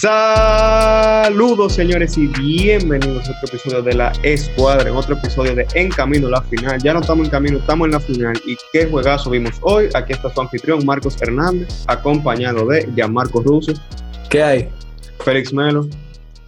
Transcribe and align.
Saludos 0.00 1.74
señores 1.74 2.16
y 2.16 2.26
bienvenidos 2.28 3.28
a 3.28 3.32
otro 3.32 3.48
episodio 3.48 3.82
de 3.82 3.92
la 3.92 4.12
Escuadra, 4.22 4.88
en 4.88 4.96
otro 4.96 5.14
episodio 5.14 5.54
de 5.54 5.66
En 5.74 5.90
Camino 5.90 6.28
a 6.28 6.30
la 6.30 6.42
Final. 6.44 6.82
Ya 6.82 6.94
no 6.94 7.00
estamos 7.00 7.26
en 7.26 7.30
camino, 7.30 7.58
estamos 7.58 7.84
en 7.84 7.92
la 7.92 8.00
final. 8.00 8.40
¿Y 8.46 8.56
qué 8.72 8.86
juegazo 8.86 9.28
vimos 9.28 9.58
hoy? 9.60 9.90
Aquí 9.92 10.14
está 10.14 10.32
su 10.32 10.40
anfitrión 10.40 10.86
Marcos 10.86 11.20
Hernández, 11.20 11.84
acompañado 11.86 12.66
de 12.66 12.88
Gianmarco 12.94 13.42
Russo. 13.42 13.74
¿Qué 14.30 14.42
hay? 14.42 14.68
Félix 15.22 15.52
Melo. 15.52 15.86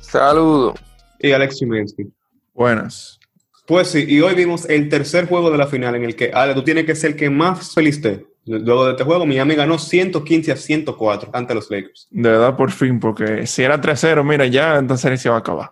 Saludos. 0.00 0.80
Y 1.18 1.32
Alex 1.32 1.58
Simensky. 1.58 2.10
Buenas. 2.54 3.20
Pues 3.66 3.88
sí, 3.88 4.06
y 4.08 4.22
hoy 4.22 4.34
vimos 4.34 4.66
el 4.70 4.88
tercer 4.88 5.28
juego 5.28 5.50
de 5.50 5.58
la 5.58 5.66
final 5.66 5.94
en 5.94 6.04
el 6.04 6.16
que, 6.16 6.30
Ale, 6.32 6.54
tú 6.54 6.64
tienes 6.64 6.86
que 6.86 6.94
ser 6.94 7.10
el 7.10 7.16
que 7.16 7.28
más 7.28 7.74
feliz 7.74 7.96
esté. 7.96 8.31
Luego 8.44 8.86
de 8.86 8.92
este 8.92 9.04
juego, 9.04 9.24
Miami 9.24 9.54
ganó 9.54 9.78
115 9.78 10.52
a 10.52 10.56
104 10.56 11.30
ante 11.32 11.54
los 11.54 11.70
Lakers. 11.70 12.08
De 12.10 12.28
verdad, 12.28 12.56
por 12.56 12.70
fin, 12.72 12.98
porque 12.98 13.46
si 13.46 13.62
era 13.62 13.80
3-0, 13.80 14.24
mira, 14.24 14.46
ya 14.46 14.78
entonces 14.78 15.20
se 15.20 15.28
va 15.28 15.36
a 15.36 15.38
acabar. 15.38 15.70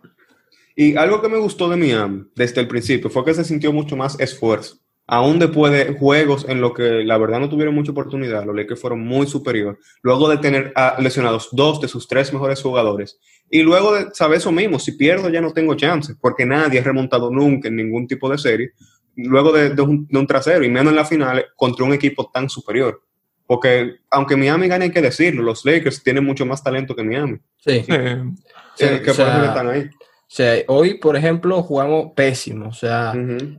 Y 0.77 0.97
algo 0.97 1.21
que 1.21 1.29
me 1.29 1.39
gustó 1.39 1.69
de 1.69 1.77
Miami 1.77 2.25
desde 2.35 2.61
el 2.61 2.69
principio 2.69 3.11
fue 3.11 3.25
que 3.25 3.35
se 3.35 3.45
sintió 3.45 3.73
mucho 3.73 3.97
más 3.97 4.19
esfuerzo. 4.21 4.79
Aún 5.13 5.41
después 5.41 5.73
de 5.73 5.95
juegos 5.95 6.47
en 6.49 6.61
los 6.61 6.73
que 6.73 7.03
la 7.05 7.19
verdad 7.19 7.41
no 7.41 7.49
tuvieron 7.49 7.75
mucha 7.75 7.91
oportunidad, 7.91 8.45
los 8.47 8.55
Lakers 8.55 8.81
fueron 8.81 9.01
muy 9.01 9.27
superiores. 9.27 9.81
Luego 10.03 10.29
de 10.29 10.39
tener 10.39 10.73
lesionados 11.01 11.49
dos 11.51 11.81
de 11.81 11.89
sus 11.89 12.07
tres 12.07 12.33
mejores 12.33 12.63
jugadores. 12.63 13.19
Y 13.51 13.63
luego 13.63 13.93
de 13.93 14.15
saber 14.15 14.39
eso 14.39 14.53
mismo, 14.53 14.79
si 14.79 14.93
pierdo 14.93 15.29
ya 15.29 15.41
no 15.41 15.53
tengo 15.53 15.75
chance, 15.75 16.15
porque 16.21 16.47
nadie 16.47 16.79
ha 16.79 16.85
remontado 16.85 17.29
nunca 17.33 17.67
en 17.67 17.75
ningún 17.75 18.07
tipo 18.07 18.31
de 18.31 18.39
serie 18.39 18.71
luego 19.17 19.53
de, 19.53 19.81
un, 19.83 20.27
trasero 20.27 20.65
y 20.65 20.69
menos 20.69 20.93
en 20.93 20.97
la 20.97 21.05
final 21.05 21.47
contra 21.57 21.85
un 21.85 21.93
equipo 21.93 22.31
tan 22.33 22.49
superior. 22.49 23.03
Porque 23.47 23.97
aunque 24.11 24.37
Miami 24.37 24.69
gane, 24.69 24.87
hay 24.87 24.91
que 24.93 25.03
decirlo, 25.03 25.43
los 25.43 25.65
Lakers 25.65 26.03
tienen 26.03 26.25
mucho 26.25 26.47
más 26.47 26.63
talento 26.63 26.95
que 26.95 27.03
Miami. 27.03 27.39
Sí. 27.59 27.83
que 27.83 29.01
por 29.05 29.11
eso 29.11 29.45
están 29.45 29.69
ahí. 29.69 29.83
O 29.83 30.33
sea, 30.33 30.63
hoy, 30.69 30.95
por 30.95 31.17
ejemplo, 31.17 31.61
jugamos 31.63 32.13
pésimo. 32.15 32.69
O 32.69 32.73
sea, 32.73 33.13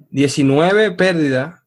19 0.10 0.92
pérdidas, 0.92 1.62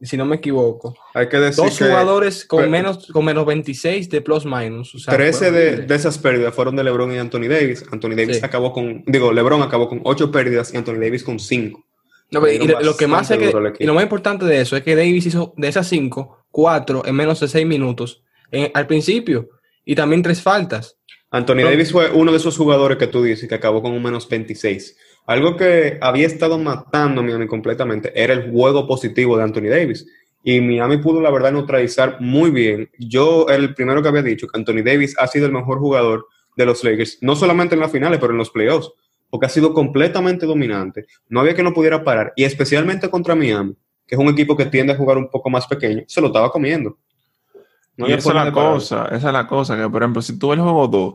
si 0.00 0.16
no 0.16 0.24
me 0.24 0.36
equivoco. 0.36 0.96
Hay 1.14 1.28
que 1.28 1.36
decir 1.38 1.62
Dos 1.62 1.78
jugadores 1.78 2.44
con, 2.44 2.68
menos, 2.68 3.06
con 3.12 3.24
menos 3.24 3.46
26 3.46 4.10
de 4.10 4.20
plus 4.20 4.44
minus. 4.44 4.96
O 4.96 5.10
13 5.10 5.52
de, 5.52 5.76
de, 5.86 5.94
esas 5.94 6.18
pérdidas 6.18 6.52
fueron 6.52 6.74
de 6.74 6.82
LeBron 6.82 7.12
y 7.12 7.18
Anthony 7.18 7.46
Davis. 7.48 7.84
Anthony 7.92 8.16
Davis 8.16 8.42
acabó 8.42 8.72
con, 8.72 9.04
digo, 9.06 9.32
LeBron 9.32 9.62
acabó 9.62 9.88
con 9.88 10.00
8 10.02 10.32
pérdidas 10.32 10.74
y 10.74 10.76
Anthony 10.76 10.98
Davis 10.98 11.22
con 11.22 11.38
5 11.38 11.87
y 12.30 12.68
lo 12.84 12.96
que 12.96 13.06
más 13.06 13.28
que, 13.28 13.76
y 13.78 13.86
lo 13.86 13.94
más 13.94 14.02
importante 14.02 14.44
de 14.44 14.60
eso 14.60 14.76
es 14.76 14.82
que 14.82 14.94
Davis 14.94 15.26
hizo 15.26 15.54
de 15.56 15.68
esas 15.68 15.88
cinco, 15.88 16.44
cuatro 16.50 17.02
en 17.06 17.14
menos 17.14 17.40
de 17.40 17.48
seis 17.48 17.66
minutos 17.66 18.22
al 18.74 18.86
principio 18.86 19.48
y 19.84 19.94
también 19.94 20.22
tres 20.22 20.42
faltas. 20.42 20.98
Anthony 21.30 21.62
Davis 21.64 21.92
fue 21.92 22.10
uno 22.10 22.30
de 22.30 22.38
esos 22.38 22.56
jugadores 22.56 22.96
que 22.96 23.06
tú 23.06 23.22
dices 23.22 23.48
que 23.48 23.54
acabó 23.54 23.82
con 23.82 23.92
un 23.92 24.02
menos 24.02 24.28
26. 24.28 24.96
Algo 25.26 25.56
que 25.56 25.98
había 26.00 26.26
estado 26.26 26.58
matando 26.58 27.20
a 27.20 27.24
Miami 27.24 27.46
completamente 27.46 28.10
era 28.14 28.32
el 28.32 28.50
juego 28.50 28.86
positivo 28.86 29.36
de 29.36 29.44
Anthony 29.44 29.68
Davis. 29.68 30.06
Y 30.42 30.60
Miami 30.62 30.96
pudo, 30.98 31.20
la 31.20 31.30
verdad, 31.30 31.52
neutralizar 31.52 32.18
muy 32.20 32.50
bien. 32.50 32.90
Yo, 32.98 33.46
el 33.50 33.74
primero 33.74 34.02
que 34.02 34.08
había 34.08 34.22
dicho 34.22 34.46
que 34.46 34.58
Anthony 34.58 34.82
Davis 34.82 35.14
ha 35.18 35.26
sido 35.26 35.44
el 35.44 35.52
mejor 35.52 35.80
jugador 35.80 36.26
de 36.56 36.64
los 36.64 36.82
Lakers, 36.82 37.18
no 37.20 37.36
solamente 37.36 37.74
en 37.74 37.80
las 37.80 37.92
finales, 37.92 38.18
pero 38.18 38.32
en 38.32 38.38
los 38.38 38.50
playoffs 38.50 38.90
porque 39.30 39.46
ha 39.46 39.50
sido 39.50 39.74
completamente 39.74 40.46
dominante. 40.46 41.06
No 41.28 41.40
había 41.40 41.54
que 41.54 41.62
no 41.62 41.74
pudiera 41.74 42.02
parar. 42.02 42.32
Y 42.36 42.44
especialmente 42.44 43.10
contra 43.10 43.34
Miami, 43.34 43.74
que 44.06 44.14
es 44.14 44.20
un 44.20 44.28
equipo 44.28 44.56
que 44.56 44.66
tiende 44.66 44.92
a 44.92 44.96
jugar 44.96 45.18
un 45.18 45.28
poco 45.28 45.50
más 45.50 45.66
pequeño, 45.66 46.02
se 46.06 46.20
lo 46.20 46.28
estaba 46.28 46.50
comiendo. 46.50 46.98
No 47.96 48.08
y 48.08 48.12
esa 48.12 48.28
es 48.28 48.34
la 48.34 48.52
cosa, 48.52 49.06
esa 49.06 49.26
es 49.28 49.32
la 49.32 49.46
cosa, 49.46 49.76
que 49.76 49.88
por 49.90 50.02
ejemplo, 50.02 50.22
si 50.22 50.38
tú 50.38 50.48
ves 50.48 50.58
el 50.58 50.62
juego 50.62 50.86
2, 50.86 51.14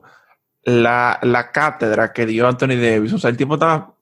la, 0.66 1.18
la 1.23 1.52
cátedra 1.52 2.12
que 2.12 2.25
dio 2.25 2.47
Anthony 2.47 2.75
Davis, 2.75 3.13
o 3.13 3.18
sea, 3.18 3.29
el 3.29 3.38
tipo 3.38 3.53
estaba 3.53 3.96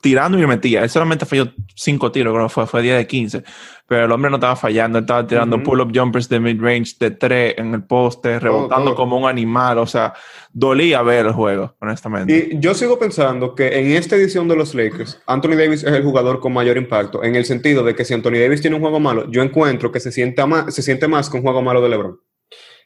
tirando 0.00 0.38
y 0.38 0.40
me 0.40 0.46
metía. 0.46 0.82
Él 0.82 0.90
solamente 0.90 1.26
falló 1.26 1.52
cinco 1.74 2.10
tiros, 2.10 2.34
creo 2.34 2.48
fue, 2.48 2.66
fue 2.66 2.82
10 2.82 2.96
de 2.96 3.06
15. 3.06 3.44
Pero 3.86 4.04
el 4.04 4.12
hombre 4.12 4.30
no 4.30 4.36
estaba 4.36 4.56
fallando, 4.56 4.98
él 4.98 5.04
estaba 5.04 5.26
tirando 5.26 5.62
pull-up 5.62 5.90
jumpers 5.94 6.28
de 6.28 6.38
mid-range 6.38 6.96
de 6.98 7.10
3 7.10 7.54
en 7.58 7.74
el 7.74 7.82
poste, 7.82 8.38
rebotando 8.38 8.94
como 8.94 9.18
un 9.18 9.28
animal. 9.28 9.78
O 9.78 9.86
sea, 9.86 10.14
dolía 10.52 11.02
ver 11.02 11.26
el 11.26 11.32
juego, 11.32 11.74
honestamente. 11.80 12.50
Y 12.52 12.60
yo 12.60 12.74
sigo 12.74 12.98
pensando 12.98 13.54
que 13.54 13.78
en 13.78 13.92
esta 13.92 14.16
edición 14.16 14.46
de 14.48 14.56
los 14.56 14.74
Lakers, 14.74 15.20
Anthony 15.26 15.56
Davis 15.56 15.82
es 15.82 15.92
el 15.92 16.04
jugador 16.04 16.40
con 16.40 16.52
mayor 16.52 16.76
impacto, 16.76 17.24
en 17.24 17.34
el 17.34 17.44
sentido 17.44 17.82
de 17.82 17.94
que 17.94 18.04
si 18.04 18.14
Anthony 18.14 18.38
Davis 18.40 18.60
tiene 18.60 18.76
un 18.76 18.82
juego 18.82 19.00
malo, 19.00 19.30
yo 19.30 19.42
encuentro 19.42 19.90
que 19.90 20.00
se, 20.00 20.12
siente 20.12 20.44
más, 20.46 20.72
se 20.74 20.82
siente 20.82 21.08
más 21.08 21.28
que 21.28 21.36
un 21.36 21.42
juego 21.42 21.62
malo 21.62 21.82
de 21.82 21.88
LeBron. 21.88 22.20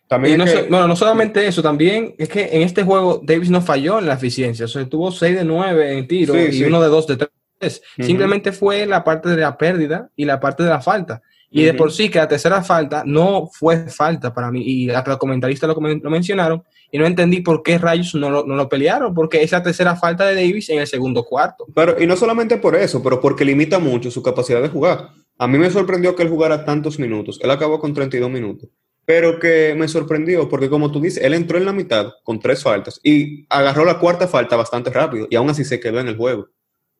También 0.08 0.38
no, 0.38 0.44
bueno, 0.44 0.86
no 0.86 0.96
solamente 0.96 1.46
eso, 1.46 1.62
también 1.62 2.14
es 2.18 2.28
que 2.28 2.50
en 2.52 2.62
este 2.62 2.82
juego 2.82 3.20
Davis 3.22 3.50
no 3.50 3.62
falló 3.62 3.98
en 3.98 4.06
la 4.06 4.14
eficiencia, 4.14 4.66
o 4.66 4.68
sea, 4.68 4.86
tuvo 4.86 5.10
6 5.10 5.36
de 5.36 5.44
9 5.44 5.98
en 5.98 6.06
tiro 6.06 6.34
y 6.36 6.62
uno 6.64 6.82
de 6.82 6.88
2 6.88 7.06
de 7.06 7.28
3. 7.60 7.82
Simplemente 8.00 8.52
fue 8.52 8.84
la 8.84 9.02
parte 9.02 9.30
de 9.30 9.38
la 9.38 9.56
pérdida 9.56 10.10
y 10.14 10.26
la 10.26 10.38
parte 10.38 10.62
de 10.62 10.68
la 10.68 10.80
falta. 10.80 11.22
Y 11.50 11.62
de 11.62 11.72
por 11.72 11.92
sí 11.92 12.10
que 12.10 12.18
la 12.18 12.26
tercera 12.26 12.64
falta 12.64 13.04
no 13.06 13.48
fue 13.52 13.88
falta 13.88 14.34
para 14.34 14.50
mí, 14.50 14.62
y 14.62 14.90
hasta 14.90 15.10
los 15.10 15.18
comentaristas 15.18 15.68
lo, 15.68 15.80
lo 15.80 16.10
mencionaron, 16.10 16.64
y 16.90 16.98
no 16.98 17.06
entendí 17.06 17.42
por 17.42 17.62
qué 17.62 17.78
rayos 17.78 18.12
no 18.16 18.28
lo, 18.28 18.44
no 18.44 18.56
lo 18.56 18.68
pelearon, 18.68 19.14
porque 19.14 19.40
esa 19.40 19.62
tercera 19.62 19.94
falta 19.94 20.26
de 20.26 20.34
Davis 20.34 20.68
en 20.70 20.80
el 20.80 20.86
segundo 20.88 21.24
cuarto. 21.24 21.64
Pero, 21.72 22.00
y 22.02 22.08
no 22.08 22.16
solamente 22.16 22.56
por 22.56 22.74
eso, 22.74 23.02
pero 23.04 23.20
porque 23.20 23.44
limita 23.44 23.78
mucho 23.78 24.10
su 24.10 24.20
capacidad 24.20 24.60
de 24.60 24.68
jugar. 24.68 25.10
A 25.38 25.46
mí 25.46 25.56
me 25.56 25.70
sorprendió 25.70 26.16
que 26.16 26.24
él 26.24 26.28
jugara 26.28 26.64
tantos 26.64 26.98
minutos. 26.98 27.38
Él 27.40 27.50
acabó 27.52 27.78
con 27.78 27.94
32 27.94 28.30
minutos 28.30 28.68
pero 29.06 29.38
que 29.38 29.74
me 29.76 29.88
sorprendió 29.88 30.48
porque 30.48 30.70
como 30.70 30.90
tú 30.90 31.00
dices, 31.00 31.22
él 31.22 31.34
entró 31.34 31.58
en 31.58 31.66
la 31.66 31.72
mitad 31.72 32.12
con 32.22 32.40
tres 32.40 32.62
faltas 32.62 33.00
y 33.02 33.46
agarró 33.48 33.84
la 33.84 33.98
cuarta 33.98 34.26
falta 34.26 34.56
bastante 34.56 34.90
rápido 34.90 35.26
y 35.30 35.36
aún 35.36 35.50
así 35.50 35.64
se 35.64 35.80
quedó 35.80 36.00
en 36.00 36.08
el 36.08 36.16
juego. 36.16 36.48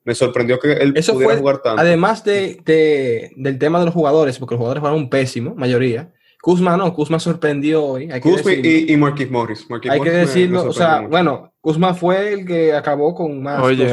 Me 0.05 0.15
sorprendió 0.15 0.59
que 0.59 0.73
él 0.73 0.93
Eso 0.97 1.15
pudiera 1.15 1.37
jugar 1.37 1.63
tanto. 1.63 1.81
Además 1.81 2.25
de, 2.25 2.61
del 3.37 3.59
tema 3.59 3.79
de 3.79 3.87
los 3.87 3.95
jugadores, 3.95 4.39
porque 4.39 4.55
los 4.55 4.59
jugadores 4.59 4.83
fueron 4.83 5.09
pésimo, 5.09 5.55
mayoría. 5.55 6.13
Kuzma 6.43 6.77
no, 6.77 6.93
Kuzma 6.93 7.19
sorprendió 7.19 7.83
hoy. 7.83 8.11
Kuzma 8.21 8.53
y, 8.53 8.93
y 8.93 8.97
Marquis 8.99 9.31
Morris. 9.31 9.67
hay 9.89 10.01
que 10.01 10.11
decirlo, 10.11 10.65
o 10.65 10.75
sea, 10.75 11.01
bueno, 11.01 11.55
Kuzma 11.63 11.95
fue 11.95 12.35
el 12.35 12.45
que 12.45 12.75
acabó 12.75 13.15
con 13.15 13.43
más 13.43 13.63
Oye, 13.63 13.87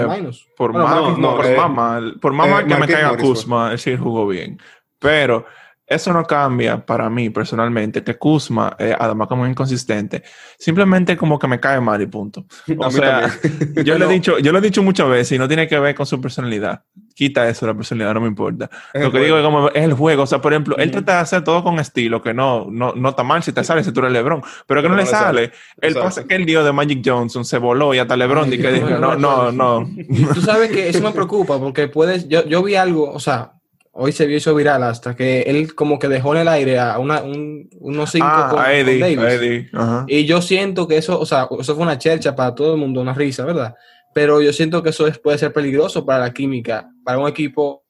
Por, 0.57 0.73
más, 0.73 1.17
no, 1.17 1.37
por, 1.37 1.55
más 1.55 1.71
mal, 1.71 2.19
por 2.19 2.33
más 2.33 2.49
mal 2.49 2.67
que 2.67 2.75
me 2.75 2.87
caiga 2.89 3.15
Kuzma, 3.15 3.71
él 3.71 3.79
sí 3.79 3.95
jugó 3.95 4.27
bien. 4.27 4.59
Pero 4.99 5.45
eso 5.91 6.13
no 6.13 6.23
cambia 6.25 6.85
para 6.85 7.09
mí 7.09 7.29
personalmente, 7.29 8.03
que 8.03 8.17
Kuzma, 8.17 8.75
eh, 8.79 8.95
además 8.97 9.27
como 9.27 9.45
inconsistente, 9.45 10.23
simplemente 10.57 11.17
como 11.17 11.37
que 11.37 11.47
me 11.47 11.59
cae 11.59 11.81
mal 11.81 12.01
y 12.01 12.07
punto. 12.07 12.45
O 12.77 12.89
sea, 12.89 13.29
yo, 13.83 13.97
le 13.97 14.05
he 14.05 14.07
dicho, 14.07 14.39
yo 14.39 14.51
lo 14.51 14.57
he 14.57 14.61
dicho 14.61 14.81
muchas 14.81 15.07
veces 15.07 15.33
y 15.33 15.37
no 15.37 15.47
tiene 15.47 15.67
que 15.67 15.77
ver 15.79 15.93
con 15.93 16.05
su 16.05 16.19
personalidad. 16.19 16.83
Quita 17.13 17.47
eso, 17.47 17.67
la 17.67 17.75
personalidad 17.75 18.13
no 18.13 18.21
me 18.21 18.27
importa. 18.27 18.69
lo 18.93 19.11
que 19.11 19.19
digo 19.19 19.37
es 19.37 19.43
como 19.43 19.67
es 19.69 19.83
el 19.83 19.93
juego. 19.93 20.23
O 20.23 20.25
sea, 20.25 20.41
por 20.41 20.53
ejemplo, 20.53 20.77
él 20.77 20.89
trata 20.89 21.15
de 21.15 21.19
hacer 21.19 21.43
todo 21.43 21.63
con 21.63 21.77
estilo, 21.77 22.21
que 22.21 22.33
no, 22.33 22.67
no, 22.71 22.93
no 22.95 23.09
está 23.09 23.23
mal 23.23 23.43
si 23.43 23.51
te 23.51 23.63
sale, 23.63 23.83
si 23.83 23.91
tú 23.91 23.99
eres 23.99 24.13
LeBron, 24.13 24.41
pero 24.65 24.81
que 24.81 24.89
no, 24.89 24.95
le 24.95 25.05
sale. 25.05 25.51
El 25.79 25.93
pasa 25.93 26.25
que 26.25 26.35
el 26.35 26.45
lío 26.45 26.63
de 26.63 26.71
Magic 26.71 27.01
Johnson 27.05 27.45
se 27.45 27.57
voló 27.57 27.93
y 27.93 27.99
hasta 27.99 28.17
LeBron 28.17 28.51
y 28.51 28.57
que 28.57 28.71
dijo, 28.71 28.89
no, 28.89 29.15
no, 29.15 29.51
no. 29.51 29.87
Tú 30.33 30.41
sabes 30.41 30.71
que 30.71 30.89
eso 30.89 31.01
me 31.01 31.11
preocupa 31.11 31.59
porque 31.59 31.87
puedes, 31.87 32.27
yo, 32.27 32.45
yo 32.45 32.63
vi 32.63 32.75
algo, 32.75 33.11
o 33.11 33.19
sea, 33.19 33.60
hoy 33.93 34.11
se 34.11 34.25
vio 34.25 34.37
eso 34.37 34.55
viral 34.55 34.83
hasta 34.83 35.15
que 35.15 35.41
él 35.41 35.75
como 35.75 35.99
que 35.99 36.07
dejó 36.07 36.33
en 36.33 36.41
el 36.41 36.47
aire 36.47 36.79
a 36.79 36.97
una, 36.99 37.21
un, 37.21 37.69
unos 37.79 38.11
cinco 38.11 38.25
ah, 38.27 38.47
con, 38.49 38.59
Davis. 38.59 39.69
Y 40.07 40.25
yo 40.25 40.41
siento 40.41 40.87
que 40.87 40.97
eso, 40.97 41.19
o 41.19 41.25
sea, 41.25 41.47
eso 41.59 41.75
fue 41.75 41.83
una 41.83 41.97
chercha 41.97 42.35
para 42.35 42.55
todo 42.55 42.73
el 42.73 42.79
mundo, 42.79 43.01
una 43.01 43.13
risa, 43.13 43.45
¿verdad? 43.45 43.75
Pero 44.13 44.41
yo 44.41 44.51
siento 44.53 44.81
que 44.83 44.89
eso 44.89 45.07
puede 45.23 45.37
ser 45.37 45.53
peligroso 45.53 46.05
para 46.05 46.19
la 46.19 46.33
química, 46.33 46.89
para 47.03 47.17
un 47.17 47.27
equipo. 47.27 47.83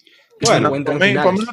Bueno, 0.43 0.71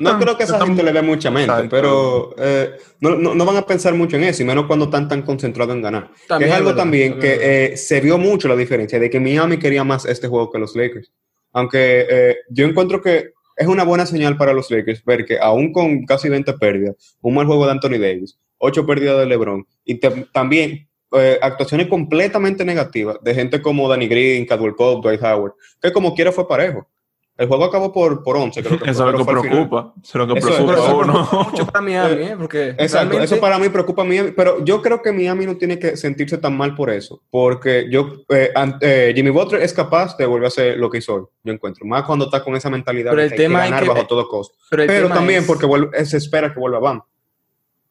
no 0.01 0.19
creo 0.19 0.39
que 0.39 0.45
esa 0.45 0.65
gente 0.65 0.83
le 0.83 0.93
dé 0.93 1.03
mucha 1.03 1.31
mente, 1.31 1.69
pero 1.71 2.35
eh, 2.39 2.71
no, 3.01 3.17
no, 3.17 3.45
van 3.45 3.59
a 3.59 3.67
pensar 3.67 3.93
mucho 3.93 4.17
en 4.17 4.25
eso, 4.25 4.43
y 4.43 4.47
menos 4.47 4.65
cuando 4.65 4.87
están 4.87 5.09
tan 5.09 5.21
concentrados 5.21 5.75
en 5.75 5.83
ganar. 5.83 6.11
es 6.41 6.51
algo 6.51 6.75
también, 6.75 7.19
que 7.19 7.39
eh, 7.73 7.77
se 7.77 8.01
vio 8.01 8.17
mucho 8.17 8.49
la 8.49 8.57
diferencia 8.57 8.99
de 8.99 9.11
que 9.11 9.21
Miami 9.21 9.59
quería 9.59 9.85
más 9.85 10.07
este 10.07 10.27
juego 10.27 10.51
que 10.51 10.59
los 10.59 10.75
Lakers. 10.75 11.13
Aunque 11.53 12.07
eh, 12.09 12.37
yo 12.49 12.67
encuentro 12.67 13.03
que 13.03 13.33
es 13.59 13.67
una 13.67 13.85
buena 13.85 14.07
señal 14.07 14.37
para 14.37 14.53
los 14.53 14.71
Lakers 14.71 15.05
ver 15.05 15.25
que 15.25 15.39
aún 15.39 15.73
con 15.73 16.07
casi 16.07 16.29
20 16.29 16.53
pérdidas, 16.55 17.17
un 17.21 17.35
mal 17.35 17.47
juego 17.47 17.67
de 17.67 17.73
Anthony 17.73 17.99
Davis, 17.99 18.39
8 18.59 18.87
pérdidas 18.87 19.19
de 19.19 19.27
LeBron 19.27 19.67
y 19.85 19.97
también 20.33 20.89
eh, 21.13 21.39
actuaciones 21.43 21.89
completamente 21.89 22.65
negativas 22.65 23.17
de 23.23 23.35
gente 23.35 23.61
como 23.61 23.89
Danny 23.89 24.07
Green, 24.07 24.47
Cadwell 24.47 24.75
Pope, 24.75 25.09
Dwight 25.09 25.23
Howard, 25.23 25.55
que 25.83 25.93
como 25.93 26.15
quiera 26.15 26.31
fue 26.31 26.47
parejo. 26.47 26.87
El 27.39 27.47
juego 27.47 27.65
acabó 27.67 27.93
por, 27.93 28.25
por 28.25 28.37
11, 28.37 28.65
creo 28.65 28.81
que 28.81 28.91
Eso 28.91 29.07
es 29.07 29.13
lo 29.13 29.25
que 29.25 29.25
preocupa. 29.25 29.95
Eso 30.03 30.21
es 30.21 30.27
lo 30.29 30.35
que 30.35 30.41
preocupa 30.41 30.75
a 30.75 30.95
uno. 30.95 31.29
Mucho 31.53 31.67
para 31.67 31.81
Miami, 31.81 32.23
¿eh? 32.25 32.35
Porque 32.37 32.71
Exacto, 32.71 33.21
eso 33.21 33.39
para 33.39 33.61
mí 33.61 33.69
preocupa 33.69 34.03
a 34.03 34.05
Miami, 34.05 34.33
pero 34.33 34.65
yo 34.65 34.83
creo 34.83 35.01
que 35.01 35.13
Miami 35.13 35.47
no 35.47 35.57
tiene 35.57 35.79
que 35.79 35.97
sentirse 35.97 36.39
tan 36.39 36.57
mal 36.57 36.75
por 36.75 36.91
eso, 36.91 37.23
porque 37.31 37.87
yo, 37.89 38.25
eh, 38.29 38.53
eh, 38.81 39.13
Jimmy 39.15 39.31
Butler 39.31 39.63
es 39.63 39.73
capaz 39.73 40.17
de 40.17 40.27
volver 40.27 40.47
a 40.47 40.49
hacer 40.49 40.79
lo 40.79 40.91
que 40.91 40.99
hizo 40.99 41.15
hoy, 41.15 41.23
yo 41.45 41.53
encuentro, 41.53 41.87
más 41.87 42.03
cuando 42.03 42.25
está 42.25 42.43
con 42.43 42.57
esa 42.57 42.71
mentalidad 42.71 43.15
de 43.15 43.31
que 43.31 43.49
ganar 43.49 43.87
bajo 43.87 44.05
todo 44.09 44.27
costo. 44.27 44.57
Pero, 44.69 45.09
también 45.09 45.47
porque 45.47 45.69
se 46.07 46.17
espera 46.17 46.53
que 46.53 46.59
vuelva 46.59 46.81
Bam. 46.81 47.03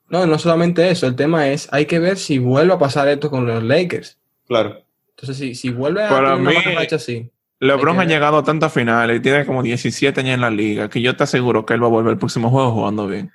No, 0.10 0.26
no 0.26 0.38
solamente 0.40 0.90
eso, 0.90 1.08
el 1.08 1.16
tema 1.16 1.48
es, 1.48 1.70
hay 1.72 1.86
que 1.86 2.00
ver 2.00 2.18
si 2.18 2.38
vuelve 2.38 2.74
a 2.74 2.80
pasar 2.80 3.08
esto 3.08 3.30
con 3.30 3.48
los 3.48 3.64
Lakers. 3.64 4.18
Claro. 4.46 4.84
Entonces, 5.12 5.38
si, 5.38 5.56
si 5.56 5.70
vuelve 5.70 6.04
a 6.04 6.10
Para 6.10 6.36
mí, 6.36 6.54
una 6.54 6.82
así. 6.82 7.32
LeBron 7.60 8.00
ha 8.00 8.06
llegado 8.06 8.38
a 8.38 8.44
tantas 8.44 8.72
finales 8.72 9.18
y 9.18 9.20
tiene 9.20 9.46
como 9.46 9.64
17 9.64 10.20
años 10.20 10.36
en 10.36 10.42
la 10.42 10.50
liga 10.50 10.90
que 10.90 11.02
yo 11.02 11.16
te 11.16 11.24
aseguro 11.24 11.66
que 11.66 11.74
él 11.74 11.82
va 11.82 11.88
a 11.88 11.90
volver 11.90 12.12
al 12.12 12.20
próximo 12.20 12.50
juego 12.50 12.72
jugando 12.72 13.08
bien. 13.08 13.32